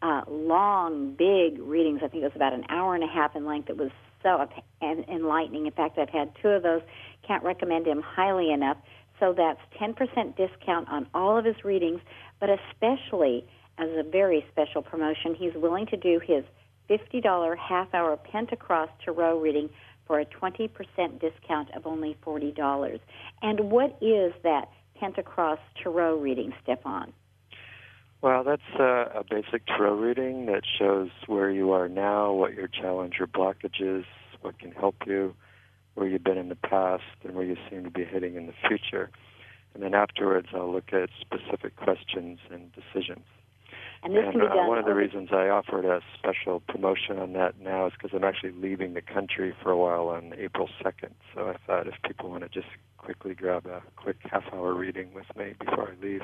uh, 0.00 0.22
long, 0.28 1.14
big 1.14 1.58
readings. 1.58 2.00
I 2.02 2.08
think 2.08 2.22
it 2.22 2.26
was 2.26 2.36
about 2.36 2.54
an 2.54 2.64
hour 2.68 2.94
and 2.94 3.04
a 3.04 3.08
half 3.08 3.36
in 3.36 3.44
length. 3.44 3.68
It 3.68 3.76
was 3.76 3.90
so 4.22 4.48
enlightening. 4.82 5.66
In 5.66 5.72
fact, 5.72 5.98
I've 5.98 6.08
had 6.08 6.32
two 6.40 6.48
of 6.48 6.62
those. 6.62 6.82
Can't 7.26 7.44
recommend 7.44 7.86
him 7.86 8.00
highly 8.00 8.50
enough. 8.52 8.78
So 9.20 9.34
that's 9.36 9.60
10% 9.80 10.36
discount 10.36 10.88
on 10.88 11.06
all 11.14 11.38
of 11.38 11.44
his 11.44 11.64
readings 11.64 12.00
but 12.40 12.50
especially 12.50 13.46
as 13.78 13.88
a 13.96 14.02
very 14.02 14.44
special 14.50 14.82
promotion, 14.82 15.34
he's 15.34 15.54
willing 15.54 15.86
to 15.86 15.96
do 15.96 16.20
his 16.24 16.44
$50 16.90 17.56
half 17.56 17.92
hour 17.94 18.16
Pentacross 18.16 18.88
Tarot 19.04 19.40
reading 19.40 19.68
for 20.06 20.20
a 20.20 20.24
20% 20.24 20.70
discount 21.20 21.74
of 21.74 21.86
only 21.86 22.16
$40. 22.24 23.00
And 23.42 23.70
what 23.70 23.96
is 24.00 24.32
that 24.44 24.70
Pentacross 24.98 25.58
Tarot 25.82 26.18
reading, 26.18 26.52
Stefan? 26.62 27.12
Well, 28.22 28.44
that's 28.44 28.62
a, 28.78 29.20
a 29.20 29.24
basic 29.28 29.66
tarot 29.66 29.96
reading 29.96 30.46
that 30.46 30.62
shows 30.78 31.10
where 31.26 31.50
you 31.50 31.72
are 31.72 31.88
now, 31.88 32.32
what 32.32 32.54
your 32.54 32.68
challenge 32.68 33.14
or 33.20 33.26
blockage 33.26 33.80
is, 33.80 34.04
what 34.40 34.58
can 34.58 34.72
help 34.72 34.96
you, 35.06 35.34
where 35.94 36.06
you've 36.06 36.24
been 36.24 36.38
in 36.38 36.48
the 36.48 36.56
past, 36.56 37.02
and 37.24 37.34
where 37.34 37.44
you 37.44 37.56
seem 37.68 37.84
to 37.84 37.90
be 37.90 38.04
heading 38.04 38.36
in 38.36 38.46
the 38.46 38.54
future 38.66 39.10
and 39.76 39.82
then 39.82 39.92
afterwards 39.94 40.48
I'll 40.54 40.72
look 40.72 40.94
at 40.94 41.10
specific 41.20 41.76
questions 41.76 42.38
and 42.50 42.72
decisions. 42.72 43.26
And 44.06 44.14
this 44.14 44.22
and, 44.22 44.34
can 44.34 44.40
be 44.42 44.46
uh, 44.46 44.54
done. 44.54 44.68
one 44.68 44.78
of 44.78 44.84
the 44.84 44.94
reasons 44.94 45.30
I 45.32 45.48
offered 45.48 45.84
a 45.84 46.00
special 46.16 46.60
promotion 46.60 47.18
on 47.18 47.32
that 47.32 47.58
now 47.60 47.88
is 47.88 47.92
because 47.92 48.12
I'm 48.14 48.22
actually 48.22 48.52
leaving 48.52 48.94
the 48.94 49.02
country 49.02 49.52
for 49.60 49.72
a 49.72 49.76
while 49.76 50.08
on 50.10 50.32
April 50.38 50.68
2nd. 50.80 51.10
So 51.34 51.48
I 51.48 51.56
thought 51.66 51.88
if 51.88 51.94
people 52.06 52.30
want 52.30 52.44
to 52.44 52.48
just 52.48 52.68
quickly 52.98 53.34
grab 53.34 53.66
a 53.66 53.82
quick 53.96 54.18
half-hour 54.30 54.74
reading 54.74 55.12
with 55.12 55.26
me 55.36 55.54
before 55.58 55.90
I 55.90 56.00
leave, 56.00 56.22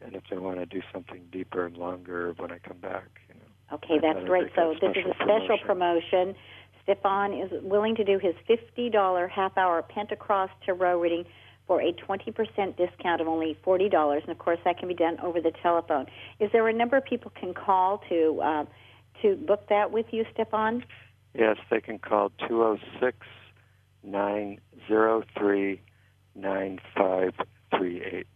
and 0.00 0.16
if 0.16 0.24
they 0.28 0.38
want 0.38 0.58
to 0.58 0.66
do 0.66 0.82
something 0.92 1.22
deeper 1.30 1.66
and 1.66 1.76
longer 1.76 2.34
when 2.36 2.50
I 2.50 2.58
come 2.58 2.78
back, 2.78 3.06
you 3.28 3.34
know. 3.36 3.76
Okay, 3.76 4.00
that's 4.02 4.26
great. 4.26 4.50
So 4.56 4.74
this 4.80 4.90
is 4.90 5.04
a 5.06 5.14
special 5.22 5.58
promotion. 5.64 6.34
promotion. 6.34 6.34
Stefan 6.82 7.32
is 7.32 7.52
willing 7.62 7.94
to 7.94 8.02
do 8.02 8.18
his 8.18 8.34
$50 8.50 9.30
half-hour 9.30 9.82
Pentacross 9.82 10.50
Tarot 10.66 11.00
reading 11.00 11.24
for 11.66 11.80
a 11.80 11.92
20% 11.92 12.76
discount 12.76 13.20
of 13.20 13.28
only 13.28 13.56
$40. 13.64 14.20
And 14.20 14.28
of 14.30 14.38
course, 14.38 14.58
that 14.64 14.78
can 14.78 14.88
be 14.88 14.94
done 14.94 15.18
over 15.20 15.40
the 15.40 15.52
telephone. 15.62 16.06
Is 16.40 16.50
there 16.52 16.68
a 16.68 16.72
number 16.72 17.00
people 17.00 17.32
can 17.38 17.54
call 17.54 18.02
to 18.08 18.40
uh, 18.42 18.64
to 19.22 19.36
book 19.36 19.68
that 19.68 19.92
with 19.92 20.06
you, 20.10 20.24
Stefan? 20.32 20.84
Yes, 21.34 21.56
they 21.70 21.80
can 21.80 21.98
call 21.98 22.32
206 22.48 23.16
903 24.02 25.80
9538. 26.34 28.26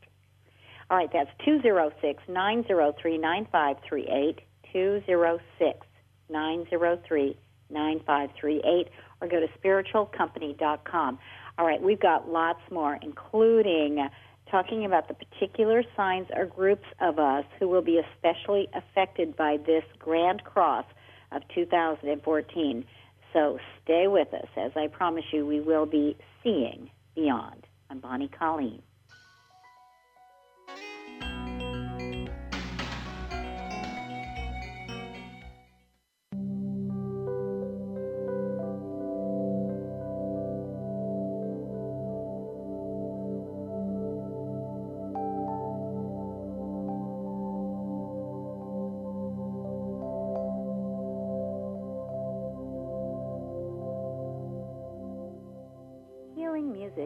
All 0.89 0.97
right, 0.97 1.11
that's 1.13 1.31
206 1.45 2.23
903 2.29 3.19
9538. 3.19 4.41
206 4.73 5.87
903 6.29 7.39
9538 7.71 8.89
or 9.21 9.29
go 9.29 9.41
to 9.41 9.49
spiritualcompany.com. 9.59 11.19
All 11.59 11.67
right, 11.67 11.81
we've 11.81 12.01
got 12.01 12.29
lots 12.29 12.61
more, 12.71 12.99
including 13.01 14.07
talking 14.51 14.85
about 14.85 15.09
the 15.09 15.15
particular 15.15 15.83
signs 15.97 16.27
or 16.35 16.47
groups 16.47 16.87
of 17.01 17.19
us 17.19 17.45
who 17.59 17.69
will 17.69 17.83
be 17.83 17.99
especially 17.99 18.69
affected 18.75 19.37
by 19.37 19.57
this 19.67 19.85
Grand 19.99 20.45
Cross 20.45 20.85
of 21.33 21.43
2014. 21.55 22.85
So 23.33 23.59
stay 23.83 24.07
with 24.07 24.33
us. 24.35 24.49
As 24.57 24.73
I 24.77 24.87
promise 24.87 25.25
you, 25.33 25.47
we 25.47 25.61
will 25.61 25.87
be 25.87 26.17
seeing 26.43 26.91
beyond. 27.15 27.67
I'm 27.91 28.01
Bonnie 28.01 28.29
Colleen. 28.29 28.83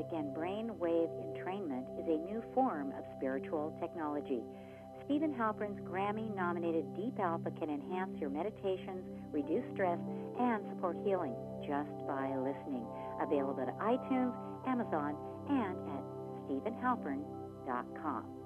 Music 0.01 0.19
and 0.19 0.35
brain-wave 0.35 1.11
entrainment 1.21 1.85
is 2.01 2.07
a 2.07 2.25
new 2.25 2.43
form 2.55 2.89
of 2.97 3.05
spiritual 3.19 3.77
technology. 3.81 4.41
Steven 5.05 5.35
Halpern's 5.35 5.79
Grammy-nominated 5.81 6.97
Deep 6.97 7.21
Alpha 7.21 7.51
can 7.59 7.69
enhance 7.69 8.19
your 8.19 8.31
meditations, 8.31 9.05
reduce 9.31 9.65
stress, 9.75 9.99
and 10.41 10.65
support 10.71 10.97
healing 11.05 11.35
just 11.69 11.93
by 12.09 12.33
listening. 12.33 12.87
Available 13.21 13.61
at 13.61 13.79
iTunes, 13.79 14.33
Amazon, 14.67 15.17
and 15.51 15.77
at 15.93 16.05
stevenhalpern.com. 16.49 18.40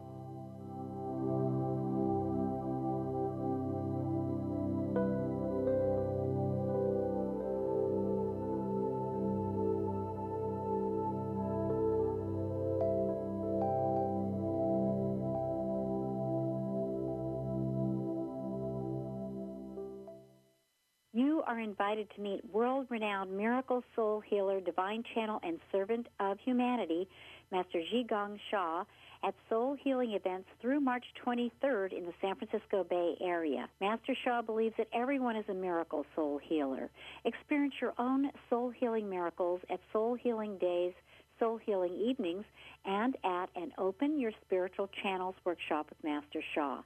are 21.55 21.61
invited 21.61 22.09
to 22.17 22.21
meet 22.21 22.41
world 22.53 22.85
renowned 22.91 23.31
miracle 23.31 23.85
soul 23.95 24.21
healer, 24.29 24.61
divine 24.61 25.05
channel, 25.15 25.39
and 25.45 25.61
servant 25.71 26.09
of 26.19 26.37
humanity, 26.45 27.07
Master 27.53 27.81
Zhi-Gang 27.93 28.41
Sha, 28.51 28.83
at 29.23 29.35
soul 29.49 29.77
healing 29.81 30.15
events 30.15 30.49
through 30.61 30.81
March 30.81 31.05
23rd 31.25 31.97
in 31.97 32.07
the 32.07 32.13
San 32.21 32.35
Francisco 32.35 32.83
Bay 32.83 33.15
Area. 33.21 33.69
Master 33.81 34.17
Sha 34.25 34.43
believes 34.43 34.75
that 34.79 34.89
everyone 34.93 35.37
is 35.37 35.45
a 35.49 35.55
miracle 35.55 36.05
soul 36.17 36.41
healer. 36.43 36.91
Experience 37.25 37.75
your 37.81 37.95
own 37.99 38.31
soul 38.51 38.71
healing 38.71 39.09
miracles 39.09 39.61
at 39.71 39.79
Soul 39.93 40.17
Healing 40.21 40.59
Days, 40.59 40.93
Soul 41.39 41.59
Healing 41.65 41.95
Evenings, 41.95 42.45
and 42.85 43.17
at 43.23 43.49
an 43.55 43.71
Open 43.79 44.19
Your 44.19 44.33
Spiritual 44.45 44.89
Channels 45.05 45.37
workshop 45.45 45.87
with 45.89 46.03
Master 46.03 46.43
Sha. 46.53 46.83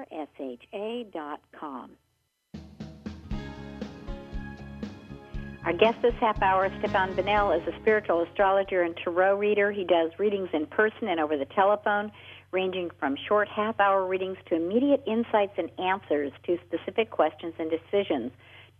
Our 5.64 5.74
guest 5.74 6.00
this 6.00 6.14
half 6.14 6.40
hour, 6.40 6.70
Stefan 6.78 7.14
Bennell, 7.14 7.52
is 7.52 7.62
a 7.68 7.78
spiritual 7.80 8.22
astrologer 8.22 8.82
and 8.82 8.96
tarot 8.96 9.36
reader. 9.36 9.70
He 9.70 9.84
does 9.84 10.10
readings 10.18 10.48
in 10.54 10.66
person 10.66 11.06
and 11.08 11.20
over 11.20 11.36
the 11.36 11.44
telephone, 11.44 12.10
ranging 12.50 12.90
from 12.98 13.14
short 13.28 13.46
half 13.46 13.78
hour 13.78 14.06
readings 14.06 14.38
to 14.48 14.56
immediate 14.56 15.02
insights 15.06 15.52
and 15.58 15.70
answers 15.78 16.32
to 16.46 16.58
specific 16.66 17.10
questions 17.10 17.52
and 17.58 17.70
decisions, 17.70 18.32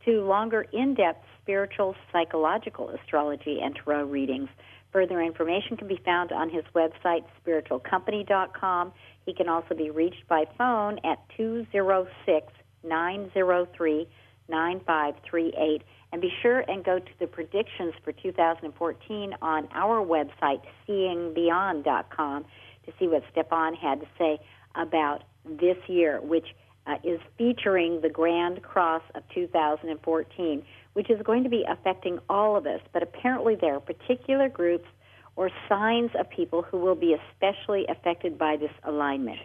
to 0.06 0.22
longer 0.22 0.66
in 0.72 0.94
depth 0.94 1.22
spiritual 1.42 1.94
psychological 2.12 2.88
astrology 2.88 3.60
and 3.62 3.76
tarot 3.76 4.04
readings. 4.04 4.48
Further 4.90 5.20
information 5.20 5.76
can 5.76 5.86
be 5.86 6.00
found 6.02 6.32
on 6.32 6.48
his 6.48 6.64
website, 6.74 7.24
spiritualcompany.com. 7.46 8.92
He 9.26 9.34
can 9.34 9.50
also 9.50 9.74
be 9.74 9.90
reached 9.90 10.26
by 10.28 10.46
phone 10.56 10.98
at 11.04 11.18
206 11.36 12.52
903 12.82 14.08
9538 14.48 15.82
and 16.12 16.20
be 16.20 16.32
sure 16.42 16.60
and 16.60 16.84
go 16.84 16.98
to 16.98 17.10
the 17.18 17.26
predictions 17.26 17.94
for 18.04 18.12
2014 18.12 19.34
on 19.42 19.68
our 19.72 20.04
website, 20.04 20.60
seeingbeyond.com, 20.88 22.44
to 22.86 22.92
see 22.98 23.06
what 23.06 23.22
Stefan 23.30 23.74
had 23.74 24.00
to 24.00 24.06
say 24.18 24.38
about 24.74 25.22
this 25.44 25.76
year, 25.86 26.20
which 26.20 26.46
uh, 26.86 26.96
is 27.04 27.20
featuring 27.38 28.00
the 28.00 28.08
Grand 28.08 28.62
Cross 28.62 29.02
of 29.14 29.22
2014, 29.34 30.62
which 30.94 31.10
is 31.10 31.20
going 31.22 31.44
to 31.44 31.50
be 31.50 31.64
affecting 31.68 32.18
all 32.28 32.56
of 32.56 32.66
us. 32.66 32.80
But 32.92 33.02
apparently, 33.02 33.54
there 33.54 33.74
are 33.74 33.80
particular 33.80 34.48
groups 34.48 34.88
or 35.36 35.50
signs 35.68 36.10
of 36.18 36.28
people 36.28 36.62
who 36.62 36.78
will 36.78 36.94
be 36.94 37.14
especially 37.14 37.86
affected 37.88 38.36
by 38.36 38.56
this 38.56 38.72
alignment. 38.84 39.38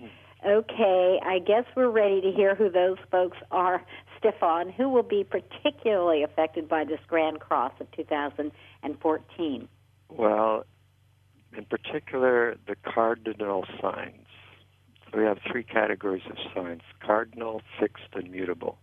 Okay, 0.46 1.20
I 1.24 1.40
guess 1.40 1.64
we're 1.76 1.90
ready 1.90 2.22
to 2.22 2.32
hear 2.32 2.54
who 2.54 2.70
those 2.70 2.98
folks 3.10 3.38
are. 3.52 3.84
Stefan, 4.26 4.72
who 4.72 4.90
will 4.90 5.04
be 5.04 5.24
particularly 5.24 6.24
affected 6.24 6.68
by 6.68 6.84
this 6.84 7.00
Grand 7.08 7.40
Cross 7.40 7.74
of 7.80 7.92
2014? 7.92 9.68
Well, 10.10 10.66
in 11.56 11.66
particular, 11.66 12.56
the 12.68 12.76
cardinal 12.76 13.66
signs. 13.80 14.26
We 15.16 15.24
have 15.24 15.38
three 15.50 15.64
categories 15.64 16.24
of 16.28 16.38
signs 16.56 16.82
cardinal, 17.06 17.62
fixed, 17.80 18.14
and 18.14 18.32
mutable. 18.32 18.80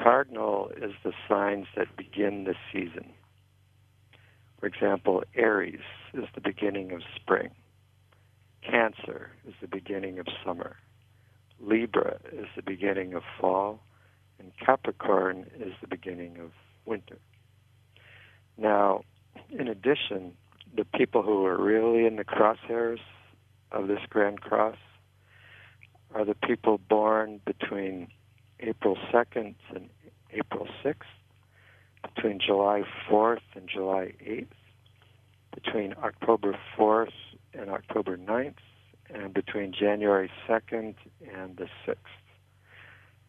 Cardinal 0.00 0.70
is 0.76 0.92
the 1.02 1.12
signs 1.28 1.66
that 1.76 1.96
begin 1.96 2.44
the 2.44 2.54
season. 2.72 3.10
For 4.60 4.66
example, 4.66 5.24
Aries 5.34 5.80
is 6.14 6.24
the 6.34 6.40
beginning 6.40 6.92
of 6.92 7.02
spring. 7.16 7.50
Cancer 8.62 9.32
is 9.48 9.54
the 9.60 9.68
beginning 9.68 10.20
of 10.20 10.26
summer. 10.44 10.76
Libra 11.60 12.18
is 12.32 12.46
the 12.54 12.62
beginning 12.62 13.14
of 13.14 13.22
fall. 13.40 13.80
And 14.38 14.52
Capricorn 14.64 15.50
is 15.58 15.72
the 15.80 15.88
beginning 15.88 16.38
of 16.38 16.52
winter. 16.84 17.18
Now, 18.56 19.02
in 19.50 19.68
addition, 19.68 20.32
the 20.76 20.84
people 20.84 21.22
who 21.22 21.44
are 21.46 21.60
really 21.60 22.06
in 22.06 22.16
the 22.16 22.24
crosshairs 22.24 23.00
of 23.72 23.88
this 23.88 24.00
Grand 24.08 24.40
Cross 24.40 24.76
are 26.14 26.24
the 26.24 26.34
people 26.34 26.78
born 26.78 27.40
between 27.44 28.08
April 28.60 28.96
2nd 29.12 29.54
and 29.74 29.88
April 30.32 30.68
6th, 30.84 30.96
between 32.14 32.40
July 32.40 32.82
4th 33.08 33.40
and 33.54 33.68
July 33.68 34.12
8th, 34.24 34.46
between 35.54 35.94
October 36.02 36.58
4th 36.76 37.12
and 37.54 37.70
October 37.70 38.16
9th, 38.16 38.54
and 39.10 39.32
between 39.32 39.72
January 39.72 40.30
2nd 40.48 40.94
and 41.34 41.56
the 41.56 41.68
6th 41.86 41.96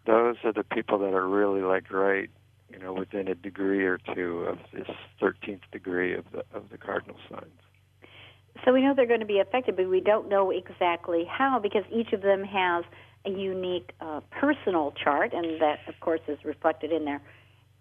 those 0.05 0.37
are 0.43 0.53
the 0.53 0.63
people 0.63 0.97
that 0.99 1.13
are 1.13 1.27
really 1.27 1.61
like 1.61 1.91
right, 1.91 2.29
you 2.71 2.79
know, 2.79 2.93
within 2.93 3.27
a 3.27 3.35
degree 3.35 3.85
or 3.85 3.99
two 4.15 4.39
of 4.39 4.59
this 4.73 4.87
13th 5.21 5.61
degree 5.71 6.15
of 6.15 6.25
the 6.31 6.43
of 6.53 6.69
the 6.71 6.77
cardinal 6.77 7.17
signs. 7.29 7.51
So 8.65 8.73
we 8.73 8.81
know 8.81 8.93
they're 8.93 9.05
going 9.05 9.19
to 9.21 9.25
be 9.25 9.39
affected, 9.39 9.75
but 9.75 9.89
we 9.89 10.01
don't 10.01 10.27
know 10.27 10.51
exactly 10.51 11.25
how 11.25 11.59
because 11.59 11.83
each 11.91 12.11
of 12.13 12.21
them 12.21 12.43
has 12.43 12.83
a 13.25 13.29
unique 13.29 13.91
uh, 14.01 14.21
personal 14.31 14.93
chart, 15.01 15.33
and 15.33 15.61
that, 15.61 15.79
of 15.87 15.99
course, 15.99 16.21
is 16.27 16.37
reflected 16.43 16.91
in 16.91 17.05
their 17.05 17.21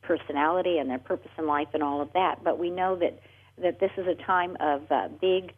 personality 0.02 0.78
and 0.78 0.88
their 0.88 0.98
purpose 0.98 1.30
in 1.38 1.46
life 1.46 1.68
and 1.74 1.82
all 1.82 2.00
of 2.00 2.12
that. 2.12 2.42
But 2.44 2.58
we 2.58 2.70
know 2.70 2.96
that 2.96 3.20
that 3.60 3.80
this 3.80 3.90
is 3.96 4.06
a 4.06 4.14
time 4.14 4.56
of 4.60 4.82
uh, 4.90 5.08
big, 5.20 5.52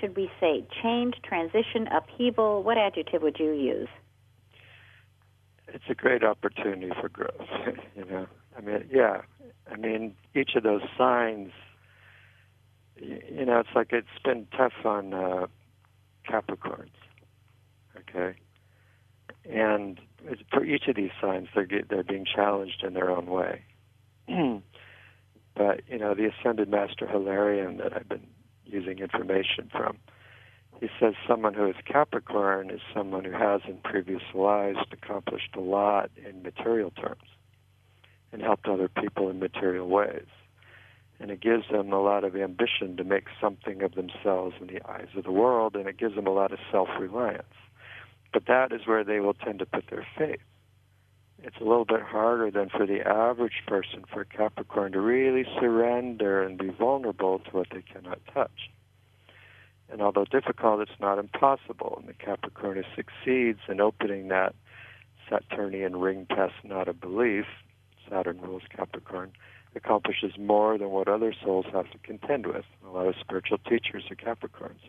should 0.00 0.16
we 0.16 0.28
say, 0.40 0.66
change, 0.82 1.14
transition, 1.22 1.86
upheaval. 1.86 2.64
What 2.64 2.76
adjective 2.76 3.22
would 3.22 3.38
you 3.38 3.52
use? 3.52 3.88
It's 5.68 5.84
a 5.88 5.94
great 5.94 6.22
opportunity 6.24 6.90
for 7.00 7.08
growth. 7.08 7.48
you 7.96 8.04
know, 8.04 8.26
I 8.56 8.60
mean, 8.60 8.88
yeah, 8.92 9.22
I 9.70 9.76
mean, 9.76 10.14
each 10.34 10.54
of 10.54 10.62
those 10.62 10.82
signs 10.96 11.52
you 12.98 13.44
know, 13.44 13.60
it's 13.60 13.68
like 13.74 13.92
it's 13.92 14.06
been 14.24 14.46
tough 14.56 14.72
on 14.84 15.12
uh, 15.12 15.46
Capricorns. 16.28 16.90
Okay, 17.98 18.38
and 19.48 20.00
for 20.52 20.64
each 20.64 20.88
of 20.88 20.96
these 20.96 21.10
signs, 21.20 21.48
they're 21.54 21.66
get, 21.66 21.88
they're 21.88 22.02
being 22.02 22.24
challenged 22.24 22.82
in 22.82 22.94
their 22.94 23.10
own 23.10 23.26
way. 23.26 23.62
but 24.28 25.80
you 25.88 25.98
know, 25.98 26.14
the 26.14 26.30
ascended 26.30 26.68
master 26.68 27.06
Hilarion 27.06 27.78
that 27.78 27.94
I've 27.94 28.08
been 28.08 28.26
using 28.64 28.98
information 28.98 29.70
from, 29.70 29.98
he 30.80 30.88
says 31.00 31.14
someone 31.26 31.54
who 31.54 31.66
is 31.66 31.76
Capricorn 31.84 32.70
is 32.70 32.80
someone 32.92 33.24
who 33.24 33.32
has 33.32 33.62
in 33.66 33.78
previous 33.78 34.22
lives 34.34 34.78
accomplished 34.92 35.54
a 35.56 35.60
lot 35.60 36.10
in 36.16 36.42
material 36.42 36.90
terms 36.90 37.22
and 38.32 38.42
helped 38.42 38.66
other 38.68 38.88
people 38.88 39.30
in 39.30 39.38
material 39.38 39.88
ways. 39.88 40.26
And 41.18 41.30
it 41.30 41.40
gives 41.40 41.64
them 41.70 41.92
a 41.92 42.02
lot 42.02 42.24
of 42.24 42.36
ambition 42.36 42.98
to 42.98 43.04
make 43.04 43.24
something 43.40 43.80
of 43.82 43.94
themselves 43.94 44.56
in 44.60 44.66
the 44.66 44.86
eyes 44.86 45.08
of 45.16 45.24
the 45.24 45.32
world, 45.32 45.74
and 45.74 45.88
it 45.88 45.96
gives 45.96 46.14
them 46.14 46.26
a 46.26 46.32
lot 46.32 46.52
of 46.52 46.58
self 46.70 46.88
reliance. 47.00 47.44
But 48.34 48.44
that 48.46 48.70
is 48.70 48.86
where 48.86 49.02
they 49.02 49.20
will 49.20 49.32
tend 49.32 49.60
to 49.60 49.66
put 49.66 49.84
their 49.88 50.06
faith. 50.18 50.40
It's 51.42 51.56
a 51.58 51.64
little 51.64 51.86
bit 51.86 52.02
harder 52.02 52.50
than 52.50 52.68
for 52.68 52.86
the 52.86 53.00
average 53.00 53.62
person, 53.66 54.04
for 54.12 54.24
Capricorn, 54.24 54.92
to 54.92 55.00
really 55.00 55.46
surrender 55.58 56.42
and 56.42 56.58
be 56.58 56.68
vulnerable 56.68 57.38
to 57.38 57.50
what 57.50 57.68
they 57.72 57.82
cannot 57.82 58.18
touch. 58.34 58.70
And 59.96 60.02
although 60.02 60.26
difficult, 60.26 60.82
it's 60.82 61.00
not 61.00 61.18
impossible. 61.18 61.96
And 61.98 62.06
the 62.06 62.12
Capricornus 62.12 62.84
succeeds 62.94 63.60
in 63.66 63.80
opening 63.80 64.28
that 64.28 64.54
Saturnian 65.26 65.96
ring 65.96 66.26
test, 66.26 66.52
not 66.64 66.86
a 66.86 66.92
belief. 66.92 67.46
Saturn 68.06 68.38
rules 68.42 68.64
Capricorn, 68.68 69.32
accomplishes 69.74 70.32
more 70.38 70.76
than 70.76 70.90
what 70.90 71.08
other 71.08 71.32
souls 71.42 71.64
have 71.72 71.90
to 71.92 71.98
contend 72.02 72.44
with. 72.44 72.66
A 72.86 72.90
lot 72.90 73.06
of 73.06 73.14
spiritual 73.18 73.56
teachers 73.56 74.04
are 74.10 74.16
Capricorns. 74.16 74.84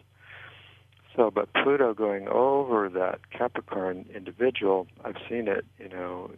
So, 1.16 1.32
but 1.32 1.54
Pluto 1.54 1.94
going 1.94 2.28
over 2.28 2.90
that 2.90 3.30
Capricorn 3.32 4.10
individual, 4.14 4.88
I've 5.06 5.16
seen 5.30 5.48
it, 5.48 5.66
you 5.80 5.88
know, 5.88 6.32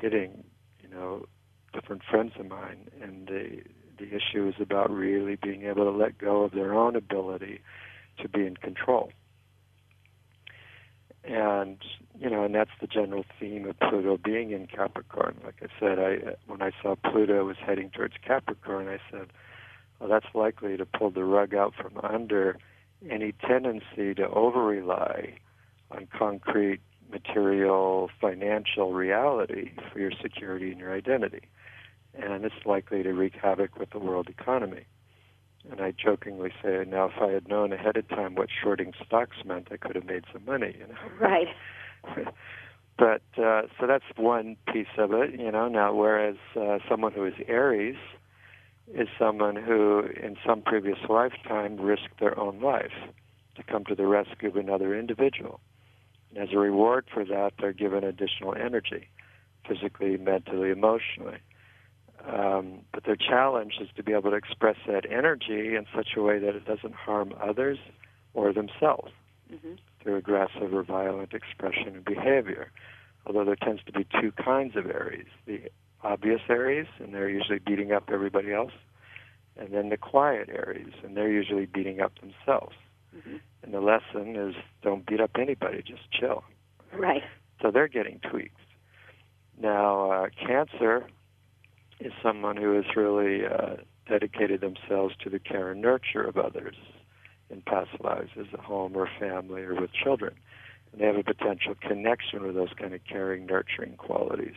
hitting, 0.00 0.42
you 0.82 0.88
know, 0.88 1.26
different 1.74 2.00
friends 2.10 2.32
of 2.38 2.48
mine, 2.48 2.88
and 3.02 3.26
the 3.26 3.60
the 3.98 4.08
issue 4.08 4.48
is 4.48 4.54
about 4.60 4.90
really 4.90 5.36
being 5.36 5.64
able 5.64 5.84
to 5.84 5.90
let 5.90 6.18
go 6.18 6.42
of 6.42 6.52
their 6.52 6.74
own 6.74 6.96
ability 6.96 7.60
to 8.18 8.28
be 8.28 8.46
in 8.46 8.56
control. 8.56 9.10
And 11.24 11.78
you 12.18 12.30
know, 12.30 12.44
and 12.44 12.54
that's 12.54 12.70
the 12.80 12.86
general 12.86 13.24
theme 13.38 13.66
of 13.66 13.78
Pluto 13.80 14.16
being 14.16 14.52
in 14.52 14.66
Capricorn. 14.66 15.36
Like 15.44 15.56
I 15.60 15.66
said, 15.80 15.98
I 15.98 16.36
when 16.46 16.62
I 16.62 16.70
saw 16.82 16.94
Pluto 16.94 17.44
was 17.44 17.56
heading 17.58 17.90
towards 17.90 18.14
Capricorn, 18.24 18.88
I 18.88 18.98
said, 19.10 19.32
"Well, 19.98 20.08
that's 20.08 20.34
likely 20.34 20.76
to 20.76 20.86
pull 20.86 21.10
the 21.10 21.24
rug 21.24 21.54
out 21.54 21.74
from 21.74 21.98
under 22.02 22.56
any 23.10 23.32
tendency 23.32 24.14
to 24.14 24.28
over 24.28 24.64
rely 24.64 25.38
on 25.90 26.06
concrete, 26.06 26.80
material, 27.10 28.08
financial 28.20 28.92
reality 28.92 29.72
for 29.92 29.98
your 29.98 30.12
security 30.22 30.70
and 30.70 30.80
your 30.80 30.94
identity, 30.94 31.42
and 32.14 32.44
it's 32.44 32.64
likely 32.64 33.02
to 33.02 33.12
wreak 33.12 33.34
havoc 33.34 33.76
with 33.78 33.90
the 33.90 33.98
world 33.98 34.28
economy." 34.28 34.84
And 35.70 35.80
I 35.80 35.92
jokingly 35.92 36.52
say, 36.62 36.84
now 36.86 37.06
if 37.06 37.20
I 37.20 37.32
had 37.32 37.48
known 37.48 37.72
ahead 37.72 37.96
of 37.96 38.08
time 38.08 38.34
what 38.34 38.48
shorting 38.62 38.92
stocks 39.04 39.36
meant, 39.44 39.68
I 39.70 39.76
could 39.76 39.96
have 39.96 40.06
made 40.06 40.24
some 40.32 40.44
money. 40.44 40.76
You 40.78 40.86
know? 40.86 40.94
Right. 41.20 41.48
but 42.98 43.22
uh, 43.42 43.62
so 43.78 43.86
that's 43.86 44.04
one 44.16 44.56
piece 44.72 44.86
of 44.96 45.12
it. 45.12 45.38
You 45.38 45.50
know. 45.50 45.68
Now, 45.68 45.92
whereas 45.92 46.36
uh, 46.54 46.78
someone 46.88 47.12
who 47.12 47.24
is 47.24 47.34
Aries 47.48 47.96
is 48.94 49.08
someone 49.18 49.56
who, 49.56 50.04
in 50.22 50.36
some 50.46 50.62
previous 50.62 50.98
lifetime, 51.08 51.76
risked 51.78 52.20
their 52.20 52.38
own 52.38 52.60
life 52.60 52.92
to 53.56 53.62
come 53.62 53.84
to 53.86 53.94
the 53.94 54.06
rescue 54.06 54.48
of 54.48 54.56
another 54.56 54.96
individual. 54.96 55.60
And 56.30 56.38
as 56.38 56.54
a 56.54 56.58
reward 56.58 57.06
for 57.12 57.24
that, 57.24 57.54
they're 57.58 57.72
given 57.72 58.04
additional 58.04 58.54
energy, 58.54 59.08
physically, 59.66 60.16
mentally, 60.16 60.70
emotionally. 60.70 61.38
Um, 62.26 62.80
but 62.92 63.04
their 63.04 63.16
challenge 63.16 63.74
is 63.80 63.88
to 63.96 64.02
be 64.02 64.12
able 64.12 64.30
to 64.30 64.36
express 64.36 64.76
that 64.88 65.04
energy 65.10 65.76
in 65.76 65.86
such 65.94 66.08
a 66.16 66.22
way 66.22 66.38
that 66.38 66.56
it 66.56 66.64
doesn't 66.64 66.94
harm 66.94 67.32
others 67.40 67.78
or 68.34 68.52
themselves 68.52 69.12
mm-hmm. 69.52 69.74
through 70.02 70.16
aggressive 70.16 70.74
or 70.74 70.82
violent 70.82 71.32
expression 71.32 71.88
and 71.94 72.04
behavior. 72.04 72.72
Although 73.26 73.44
there 73.44 73.56
tends 73.56 73.82
to 73.84 73.92
be 73.92 74.06
two 74.20 74.32
kinds 74.32 74.76
of 74.76 74.86
Aries 74.86 75.26
the 75.46 75.70
obvious 76.02 76.40
Aries, 76.48 76.86
and 76.98 77.14
they're 77.14 77.28
usually 77.28 77.58
beating 77.58 77.92
up 77.92 78.10
everybody 78.12 78.52
else, 78.52 78.72
and 79.56 79.72
then 79.72 79.88
the 79.88 79.96
quiet 79.96 80.48
Aries, 80.48 80.92
and 81.02 81.16
they're 81.16 81.30
usually 81.30 81.66
beating 81.66 82.00
up 82.00 82.12
themselves. 82.20 82.76
Mm-hmm. 83.16 83.36
And 83.62 83.74
the 83.74 83.80
lesson 83.80 84.36
is 84.36 84.54
don't 84.82 85.06
beat 85.06 85.20
up 85.20 85.32
anybody, 85.36 85.82
just 85.82 86.10
chill. 86.12 86.44
Right. 86.92 87.22
So 87.62 87.70
they're 87.70 87.88
getting 87.88 88.20
tweaked. 88.30 88.60
Now, 89.58 90.10
uh, 90.10 90.26
Cancer 90.46 91.06
is 92.00 92.12
someone 92.22 92.56
who 92.56 92.74
has 92.74 92.84
really 92.94 93.46
uh, 93.46 93.76
dedicated 94.08 94.60
themselves 94.60 95.14
to 95.22 95.30
the 95.30 95.38
care 95.38 95.70
and 95.70 95.80
nurture 95.80 96.22
of 96.22 96.36
others 96.36 96.76
in 97.50 97.62
past 97.62 97.90
lives 98.00 98.30
as 98.38 98.46
a 98.52 98.60
home 98.60 98.96
or 98.96 99.08
family 99.18 99.62
or 99.62 99.74
with 99.74 99.92
children. 99.92 100.34
And 100.92 101.00
they 101.00 101.06
have 101.06 101.16
a 101.16 101.22
potential 101.22 101.74
connection 101.80 102.42
with 102.42 102.54
those 102.54 102.72
kind 102.78 102.94
of 102.94 103.00
caring, 103.04 103.46
nurturing 103.46 103.96
qualities. 103.96 104.56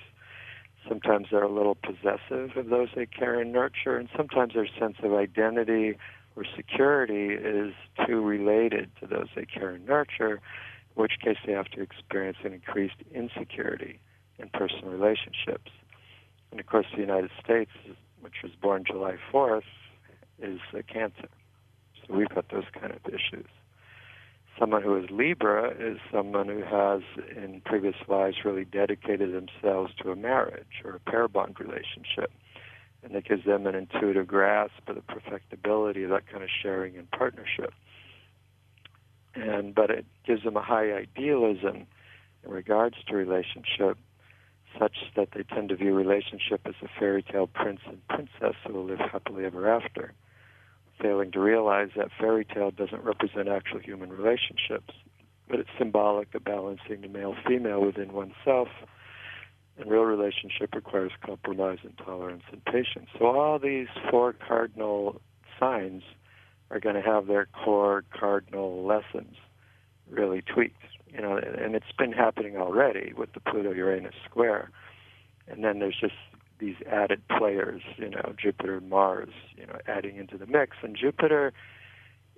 Sometimes 0.88 1.28
they're 1.30 1.44
a 1.44 1.52
little 1.52 1.76
possessive 1.76 2.56
of 2.56 2.70
those 2.70 2.90
they 2.96 3.06
care 3.06 3.40
and 3.40 3.52
nurture, 3.52 3.98
and 3.98 4.10
sometimes 4.16 4.54
their 4.54 4.68
sense 4.80 4.96
of 5.04 5.14
identity 5.14 5.98
or 6.36 6.46
security 6.56 7.34
is 7.34 7.74
too 8.08 8.22
related 8.22 8.90
to 9.00 9.08
those 9.08 9.28
they 9.36 9.46
care 9.46 9.72
and 9.72 9.86
nurture, 9.86 10.34
in 10.96 11.02
which 11.02 11.14
case 11.22 11.38
they 11.46 11.52
have 11.52 11.68
to 11.68 11.82
experience 11.82 12.38
an 12.44 12.54
increased 12.54 12.96
insecurity 13.14 14.00
in 14.38 14.50
personal 14.50 14.90
relationships. 14.90 15.72
And 16.52 16.60
of 16.60 16.66
course, 16.66 16.88
the 16.94 17.02
United 17.02 17.32
States, 17.44 17.72
which 18.22 18.36
was 18.44 18.52
born 18.62 18.84
July 18.86 19.18
4th, 19.32 19.62
is 20.42 20.60
a 20.74 20.84
cancer. 20.84 21.30
So 21.96 22.16
we've 22.16 22.30
got 22.30 22.50
those 22.50 22.66
kind 22.74 22.92
of 22.92 23.00
issues. 23.08 23.48
Someone 24.58 24.82
who 24.84 24.98
is 24.98 25.10
Libra 25.10 25.72
is 25.72 26.00
someone 26.12 26.48
who 26.48 26.64
has, 26.64 27.02
in 27.36 27.62
previous 27.64 27.96
lives, 28.08 28.38
really 28.44 28.66
dedicated 28.66 29.34
themselves 29.34 29.94
to 30.02 30.12
a 30.12 30.16
marriage 30.16 30.82
or 30.84 30.96
a 30.96 31.00
pair 31.00 31.28
bond 31.28 31.58
relationship. 31.60 32.32
And 33.02 33.16
it 33.16 33.24
gives 33.24 33.46
them 33.46 33.66
an 33.66 33.76
intuitive 33.76 34.28
grasp 34.28 34.88
of 34.88 34.96
the 34.96 35.02
perfectibility 35.02 36.04
of 36.04 36.10
that 36.10 36.28
kind 36.28 36.44
of 36.44 36.50
sharing 36.62 36.98
and 36.98 37.10
partnership. 37.12 37.74
And 39.34 39.74
but 39.74 39.90
it 39.90 40.06
gives 40.26 40.44
them 40.44 40.58
a 40.58 40.62
high 40.62 40.92
idealism 40.92 41.88
in 42.44 42.52
regards 42.52 42.98
to 43.08 43.16
relationship 43.16 43.98
such 44.80 44.98
that 45.16 45.30
they 45.36 45.44
tend 45.44 45.70
to 45.70 45.76
view 45.76 45.94
relationship 45.94 46.62
as 46.66 46.76
a 46.82 46.88
fairy 47.00 47.24
tale 47.24 47.48
prince 47.48 47.82
and 47.86 48.06
princess 48.08 48.56
who 48.66 48.74
will 48.74 48.86
live 48.86 49.00
happily 49.00 49.46
ever 49.46 49.70
after, 49.70 50.14
failing 51.02 51.32
to 51.32 51.40
realize 51.40 51.90
that 51.96 52.10
fairy 52.20 52.46
tale 52.46 52.72
doesn't 52.72 53.04
represent 53.04 53.48
actual 53.48 53.80
human 53.80 54.10
relationships, 54.10 54.94
but 55.48 55.60
it's 55.60 55.70
symbolic 55.78 56.34
of 56.36 56.44
balancing 56.44 57.02
the 57.02 57.08
male 57.08 57.36
female 57.48 57.82
within 57.82 58.14
oneself. 58.14 58.70
And 59.78 59.90
real 59.90 60.04
relationship 60.04 60.76
requires 60.76 61.12
compromise 61.26 61.80
and 61.84 61.98
tolerance 61.98 62.44
and 62.52 62.64
patience. 62.66 63.08
So 63.18 63.28
all 63.28 63.60
these 63.60 63.88
four 64.12 64.34
cardinal 64.34 65.22
signs 65.58 66.04
are 66.70 66.80
going 66.82 66.96
to 66.96 67.02
have 67.02 67.28
their 67.28 67.48
core 67.64 68.04
cardinal 68.12 68.86
lessons 68.86 69.36
really 70.10 70.42
tweaked 70.42 70.84
you 71.14 71.22
know, 71.22 71.38
and 71.38 71.76
it's 71.76 71.92
been 71.98 72.12
happening 72.12 72.58
already 72.58 73.14
with 73.18 73.34
the 73.34 73.40
Pluto 73.40 73.72
Uranus 73.72 74.16
square. 74.26 74.72
And 75.48 75.64
then 75.64 75.80
there's 75.80 75.98
just 76.00 76.14
these 76.60 76.76
added 76.90 77.22
players, 77.28 77.82
you 77.98 78.10
know, 78.10 78.34
Jupiter, 78.38 78.78
and 78.78 78.90
Mars, 78.90 79.30
you 79.56 79.66
know, 79.66 79.78
adding 79.88 80.18
into 80.18 80.38
the 80.38 80.46
mix. 80.46 80.78
And 80.84 80.96
Jupiter, 80.96 81.54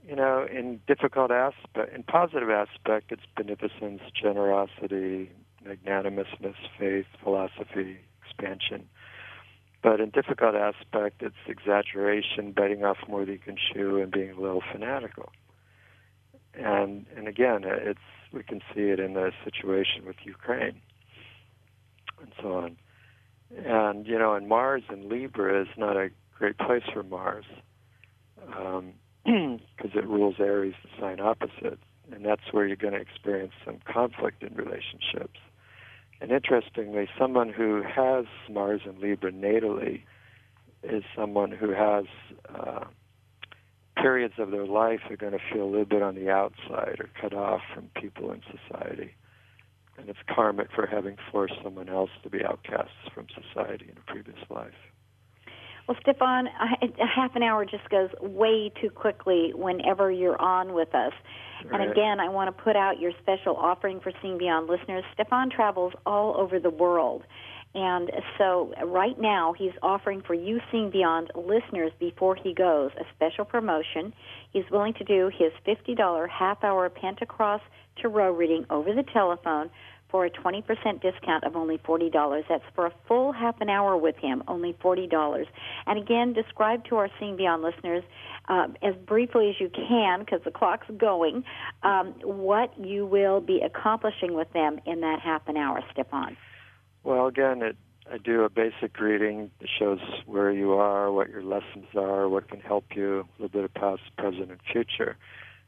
you 0.08 0.16
know, 0.16 0.46
in 0.50 0.80
difficult 0.88 1.32
aspect, 1.32 1.94
in 1.94 2.04
positive 2.04 2.50
aspect, 2.50 3.12
it's 3.12 3.24
beneficence, 3.36 4.02
generosity, 4.20 5.32
magnanimousness, 5.66 6.56
faith, 6.80 7.06
philosophy, 7.24 7.98
expansion. 8.24 8.88
But 9.84 10.00
in 10.00 10.12
difficult 10.12 10.56
aspect, 10.56 11.24
it's 11.24 11.36
exaggeration, 11.48 12.52
biting 12.52 12.84
off 12.86 12.98
more 13.08 13.26
than 13.26 13.34
you 13.34 13.40
can 13.40 13.58
chew, 13.58 13.98
and 13.98 14.12
being 14.12 14.32
a 14.32 14.40
little 14.40 14.64
fanatical. 14.72 15.32
And 16.54 17.06
and 17.16 17.28
again, 17.28 17.64
it's 17.66 18.00
we 18.34 18.44
can 18.44 18.62
see 18.74 18.84
it 18.84 19.00
in 19.00 19.14
the 19.14 19.32
situation 19.44 20.06
with 20.06 20.18
Ukraine 20.24 20.82
and 22.22 22.32
so 22.42 22.54
on. 22.54 22.78
And, 23.66 24.08
you 24.08 24.18
know, 24.18 24.34
and 24.34 24.48
Mars 24.48 24.84
in 24.92 25.10
Libra 25.10 25.62
is 25.62 25.68
not 25.78 25.98
a 25.98 26.10
great 26.38 26.58
place 26.58 26.84
for 26.94 27.04
Mars 27.04 27.46
because 28.36 28.82
um, 29.26 29.60
it 29.84 30.08
rules 30.08 30.36
Aries, 30.40 30.76
the 30.84 30.90
sign 31.00 31.20
opposite. 31.20 31.80
And 32.12 32.26
that's 32.26 32.42
where 32.52 32.66
you're 32.66 32.76
going 32.76 32.94
to 32.94 33.00
experience 33.00 33.54
some 33.66 33.80
conflict 33.86 34.44
in 34.44 34.54
relationships. 34.56 35.40
And 36.20 36.32
interestingly, 36.32 37.08
someone 37.18 37.52
who 37.52 37.82
has 37.84 38.26
Mars 38.50 38.82
in 38.86 39.00
Libra 39.02 39.32
natally 39.32 40.04
is 40.84 41.04
someone 41.16 41.52
who 41.52 41.72
has 41.72 42.06
uh, 42.54 42.86
periods 44.02 44.36
of 44.38 44.52
their 44.52 44.66
life 44.66 45.00
are 45.10 45.18
going 45.18 45.34
to 45.34 45.40
feel 45.52 45.64
a 45.64 45.70
little 45.70 45.86
bit 45.86 46.02
on 46.02 46.16
the 46.16 46.30
outside 46.30 47.00
or 47.00 47.10
cut 47.20 47.34
off 47.34 47.62
from 47.74 47.90
people 48.00 48.32
in 48.32 48.42
society. 48.44 49.14
And 49.98 50.10
it's 50.10 50.20
karmic 50.34 50.68
for 50.74 50.88
having 50.88 51.18
forced 51.32 51.56
someone 51.64 51.90
else 51.90 52.10
to 52.24 52.30
be 52.30 52.44
outcasts 52.44 53.10
from 53.14 53.28
society 53.30 53.86
in 53.90 53.98
a 53.98 54.12
previous 54.12 54.40
life. 54.50 54.74
Well, 55.88 55.98
Stefan, 56.02 56.48
a 56.48 57.06
half 57.06 57.36
an 57.36 57.44
hour 57.44 57.66
just 57.66 57.90
goes 57.90 58.10
way 58.22 58.72
too 58.82 58.90
quickly 58.90 59.52
whenever 59.54 60.12
you're 60.12 60.40
on 60.40 60.74
with 60.74 60.94
us. 60.96 61.12
Right. 61.66 61.82
And 61.82 61.92
again, 61.92 62.20
I 62.20 62.30
want 62.30 62.56
to 62.56 62.64
put 62.64 62.76
out 62.76 63.00
your 63.00 63.12
special 63.22 63.56
offering 63.56 64.00
for 64.00 64.12
Seeing 64.22 64.38
Beyond 64.38 64.70
listeners. 64.70 65.04
Stefan 65.14 65.50
travels 65.50 65.94
all 66.06 66.36
over 66.38 66.60
the 66.60 66.70
world. 66.70 67.24
And 67.74 68.12
so 68.38 68.74
right 68.86 69.20
now 69.20 69.54
he's 69.54 69.72
offering 69.82 70.22
for 70.22 70.34
you 70.34 70.60
Seeing 70.72 70.90
Beyond 70.90 71.32
listeners 71.36 71.92
before 72.00 72.36
he 72.36 72.54
goes 72.54 72.92
a 73.00 73.04
special 73.16 73.46
promotion. 73.46 74.14
He's 74.52 74.70
willing 74.70 74.94
to 74.96 75.04
do 75.06 75.32
his 75.34 75.52
$50 75.66 76.28
half 76.30 76.64
hour 76.64 76.90
Pentacross 76.90 77.62
Tarot 78.02 78.34
reading 78.34 78.66
over 78.70 78.94
the 78.94 79.04
telephone 79.04 79.70
for 80.10 80.26
a 80.26 80.30
20% 80.30 80.64
discount 81.02 81.46
of 81.46 81.56
only 81.56 81.78
$40. 81.78 82.44
That's 82.50 82.64
for 82.76 82.88
a 82.88 82.94
full 83.08 83.32
half 83.32 83.62
an 83.62 83.70
hour 83.70 83.96
with 83.96 84.18
him, 84.18 84.44
only 84.50 84.74
$40. 84.74 85.46
And 85.88 85.98
again, 85.98 86.34
describe 86.34 86.84
to 86.86 86.98
our 86.98 87.10
Seeing 87.20 87.38
Beyond 87.38 87.64
listeners 87.64 88.04
uh, 88.50 88.68
as 88.84 88.96
briefly 89.06 89.50
as 89.50 89.56
you 89.62 89.70
can, 89.70 90.20
because 90.20 90.42
the 90.44 90.52
clock's 90.52 90.88
going, 90.98 91.46
um, 91.84 92.14
what 92.24 92.78
you 92.78 93.06
will 93.06 93.40
be 93.40 93.62
accomplishing 93.62 94.34
with 94.34 94.52
them 94.52 94.80
in 94.86 95.00
that 95.02 95.22
half 95.22 95.48
an 95.48 95.56
hour, 95.56 95.82
Stefan. 95.94 96.36
Well, 97.04 97.28
again, 97.28 97.62
it, 97.62 97.78
I 98.12 98.18
do 98.18 98.44
a 98.44 98.50
basic 98.50 99.00
reading 99.00 99.52
that 99.60 99.70
shows 99.80 100.00
where 100.26 100.52
you 100.52 100.74
are, 100.74 101.12
what 101.12 101.30
your 101.30 101.44
lessons 101.44 101.88
are, 101.96 102.30
what 102.30 102.48
can 102.48 102.60
help 102.60 102.86
you, 102.96 103.22
a 103.22 103.42
little 103.42 103.50
bit 103.50 103.64
of 103.64 103.74
past, 103.74 104.02
present, 104.18 104.52
and 104.52 104.60
future. 104.72 105.18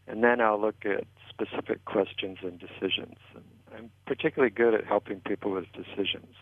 And 0.07 0.23
then 0.23 0.41
I'll 0.41 0.59
look 0.59 0.85
at 0.85 1.05
specific 1.29 1.85
questions 1.85 2.39
and 2.43 2.59
decisions. 2.59 3.17
And 3.35 3.43
I'm 3.75 3.91
particularly 4.05 4.51
good 4.51 4.73
at 4.73 4.85
helping 4.85 5.21
people 5.21 5.51
with 5.51 5.65
decisions. 5.73 6.35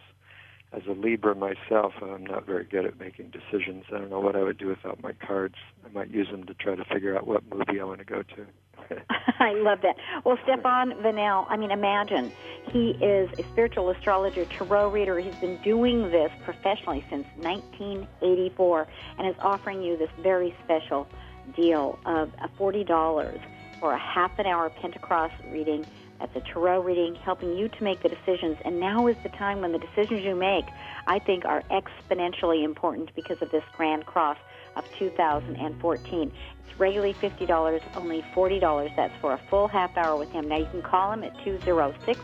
As 0.74 0.84
a 0.88 0.94
Libra 0.94 1.36
myself, 1.36 1.94
I'm 2.02 2.26
not 2.26 2.46
very 2.46 2.64
good 2.64 2.86
at 2.86 2.98
making 2.98 3.32
decisions. 3.32 3.84
I 3.90 3.98
don't 3.98 4.10
know 4.10 4.22
what 4.22 4.38
I 4.38 4.44
would 4.44 4.58
do 4.58 4.68
without 4.68 5.04
my 5.04 5.12
cards. 5.12 5.56
I 5.86 5.90
might 5.90 6.10
use 6.10 6.30
them 6.32 6.46
to 6.46 6.54
try 6.54 6.76
to 6.76 6.86
figure 6.86 7.18
out 7.18 7.28
what 7.28 7.44
movie 7.54 7.82
I 7.82 7.84
want 7.84 8.00
to 8.00 8.06
go 8.06 8.24
to. 8.24 8.46
I 9.40 9.54
love 9.54 9.82
that. 9.82 9.96
Well, 10.24 10.38
Stefan 10.44 10.94
Vanel, 11.04 11.46
I 11.50 11.58
mean, 11.58 11.72
imagine 11.72 12.32
he 12.72 12.92
is 13.02 13.30
a 13.38 13.44
spiritual 13.52 13.90
astrologer, 13.90 14.46
tarot 14.46 14.92
reader. 14.92 15.20
He's 15.20 15.36
been 15.36 15.62
doing 15.62 16.10
this 16.10 16.32
professionally 16.44 17.04
since 17.10 17.26
1984 17.38 18.88
and 19.18 19.28
is 19.28 19.36
offering 19.42 19.82
you 19.82 19.98
this 19.98 20.10
very 20.22 20.56
special 20.64 21.08
deal 21.56 22.00
of 22.06 22.32
$40 22.58 23.42
for 23.80 23.94
a 23.94 24.00
half 24.00 24.38
an 24.40 24.46
hour 24.46 24.70
Pentacross 24.70 25.32
reading. 25.52 25.86
That's 26.22 26.34
the 26.36 26.42
tarot 26.42 26.84
reading, 26.84 27.16
helping 27.16 27.58
you 27.58 27.68
to 27.68 27.84
make 27.84 28.04
the 28.04 28.10
decisions. 28.10 28.60
And 28.64 28.80
now 28.80 29.08
is 29.08 29.18
the 29.24 29.30
time 29.30 29.62
when 29.62 29.72
the 29.72 29.80
decisions 29.80 30.24
you 30.24 30.36
make, 30.36 30.66
I 31.08 31.18
think, 31.18 31.46
are 31.46 31.64
exponentially 31.72 32.64
important 32.64 33.10
because 33.16 33.42
of 33.42 33.50
this 33.50 33.64
Grand 33.76 34.06
Cross 34.06 34.38
of 34.76 34.86
2014. 35.00 36.32
It's 36.68 36.80
regularly 36.80 37.16
$50, 37.16 37.82
only 37.96 38.22
$40. 38.36 38.96
That's 38.96 39.20
for 39.20 39.34
a 39.34 39.40
full 39.50 39.68
half 39.68 39.98
hour 39.98 40.16
with 40.16 40.32
him. 40.32 40.48
Now 40.48 40.58
you 40.58 40.68
can 40.68 40.84
call 40.84 41.12
him 41.12 41.24
at 41.24 41.34
206 41.44 42.20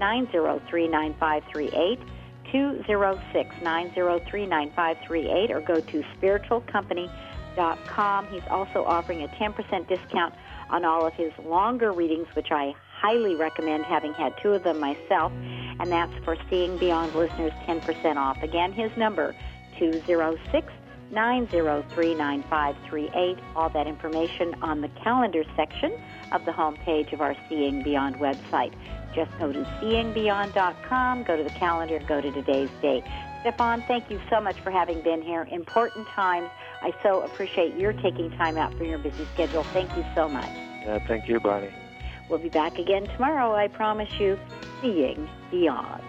903 0.00 0.88
9538. 0.88 1.98
206 2.50 3.54
903 3.62 4.46
9538 4.46 5.50
or 5.50 5.60
go 5.60 5.78
to 5.78 6.02
spiritualcompany.com. 6.18 8.26
He's 8.28 8.46
also 8.48 8.82
offering 8.84 9.22
a 9.22 9.28
10% 9.28 9.88
discount 9.88 10.34
on 10.70 10.86
all 10.86 11.06
of 11.06 11.12
his 11.12 11.32
longer 11.44 11.92
readings, 11.92 12.28
which 12.34 12.50
I 12.50 12.74
highly 13.02 13.34
recommend, 13.34 13.84
having 13.84 14.14
had 14.14 14.32
two 14.40 14.52
of 14.52 14.62
them 14.62 14.78
myself, 14.78 15.32
and 15.80 15.90
that's 15.90 16.12
for 16.24 16.36
Seeing 16.48 16.78
Beyond 16.78 17.14
listeners 17.14 17.52
10% 17.66 18.16
off. 18.16 18.40
Again, 18.42 18.72
his 18.72 18.96
number 18.96 19.34
206 19.78 20.72
903 21.10 22.14
9538. 22.14 23.38
All 23.56 23.68
that 23.70 23.88
information 23.88 24.54
on 24.62 24.80
the 24.80 24.88
calendar 25.02 25.42
section 25.56 25.92
of 26.30 26.44
the 26.44 26.52
homepage 26.52 27.12
of 27.12 27.20
our 27.20 27.34
Seeing 27.48 27.82
Beyond 27.82 28.16
website. 28.16 28.72
Just 29.14 29.36
go 29.38 29.52
to 29.52 29.64
seeingbeyond.com, 29.82 31.24
go 31.24 31.36
to 31.36 31.42
the 31.42 31.50
calendar, 31.50 31.98
go 32.06 32.20
to 32.20 32.30
today's 32.30 32.70
date. 32.80 33.04
Stefan, 33.40 33.82
thank 33.82 34.08
you 34.10 34.20
so 34.30 34.40
much 34.40 34.58
for 34.60 34.70
having 34.70 35.02
been 35.02 35.20
here. 35.20 35.48
Important 35.50 36.06
times. 36.06 36.48
I 36.80 36.92
so 37.02 37.22
appreciate 37.22 37.74
your 37.74 37.92
taking 37.92 38.30
time 38.30 38.56
out 38.56 38.72
from 38.74 38.86
your 38.86 38.98
busy 38.98 39.26
schedule. 39.34 39.64
Thank 39.64 39.94
you 39.96 40.04
so 40.14 40.28
much. 40.28 40.48
Yeah, 40.84 41.04
thank 41.08 41.28
you, 41.28 41.40
Bonnie. 41.40 41.74
We'll 42.28 42.38
be 42.38 42.48
back 42.48 42.78
again 42.78 43.04
tomorrow, 43.04 43.54
I 43.54 43.68
promise 43.68 44.10
you, 44.18 44.38
Seeing 44.80 45.28
Beyond. 45.50 46.02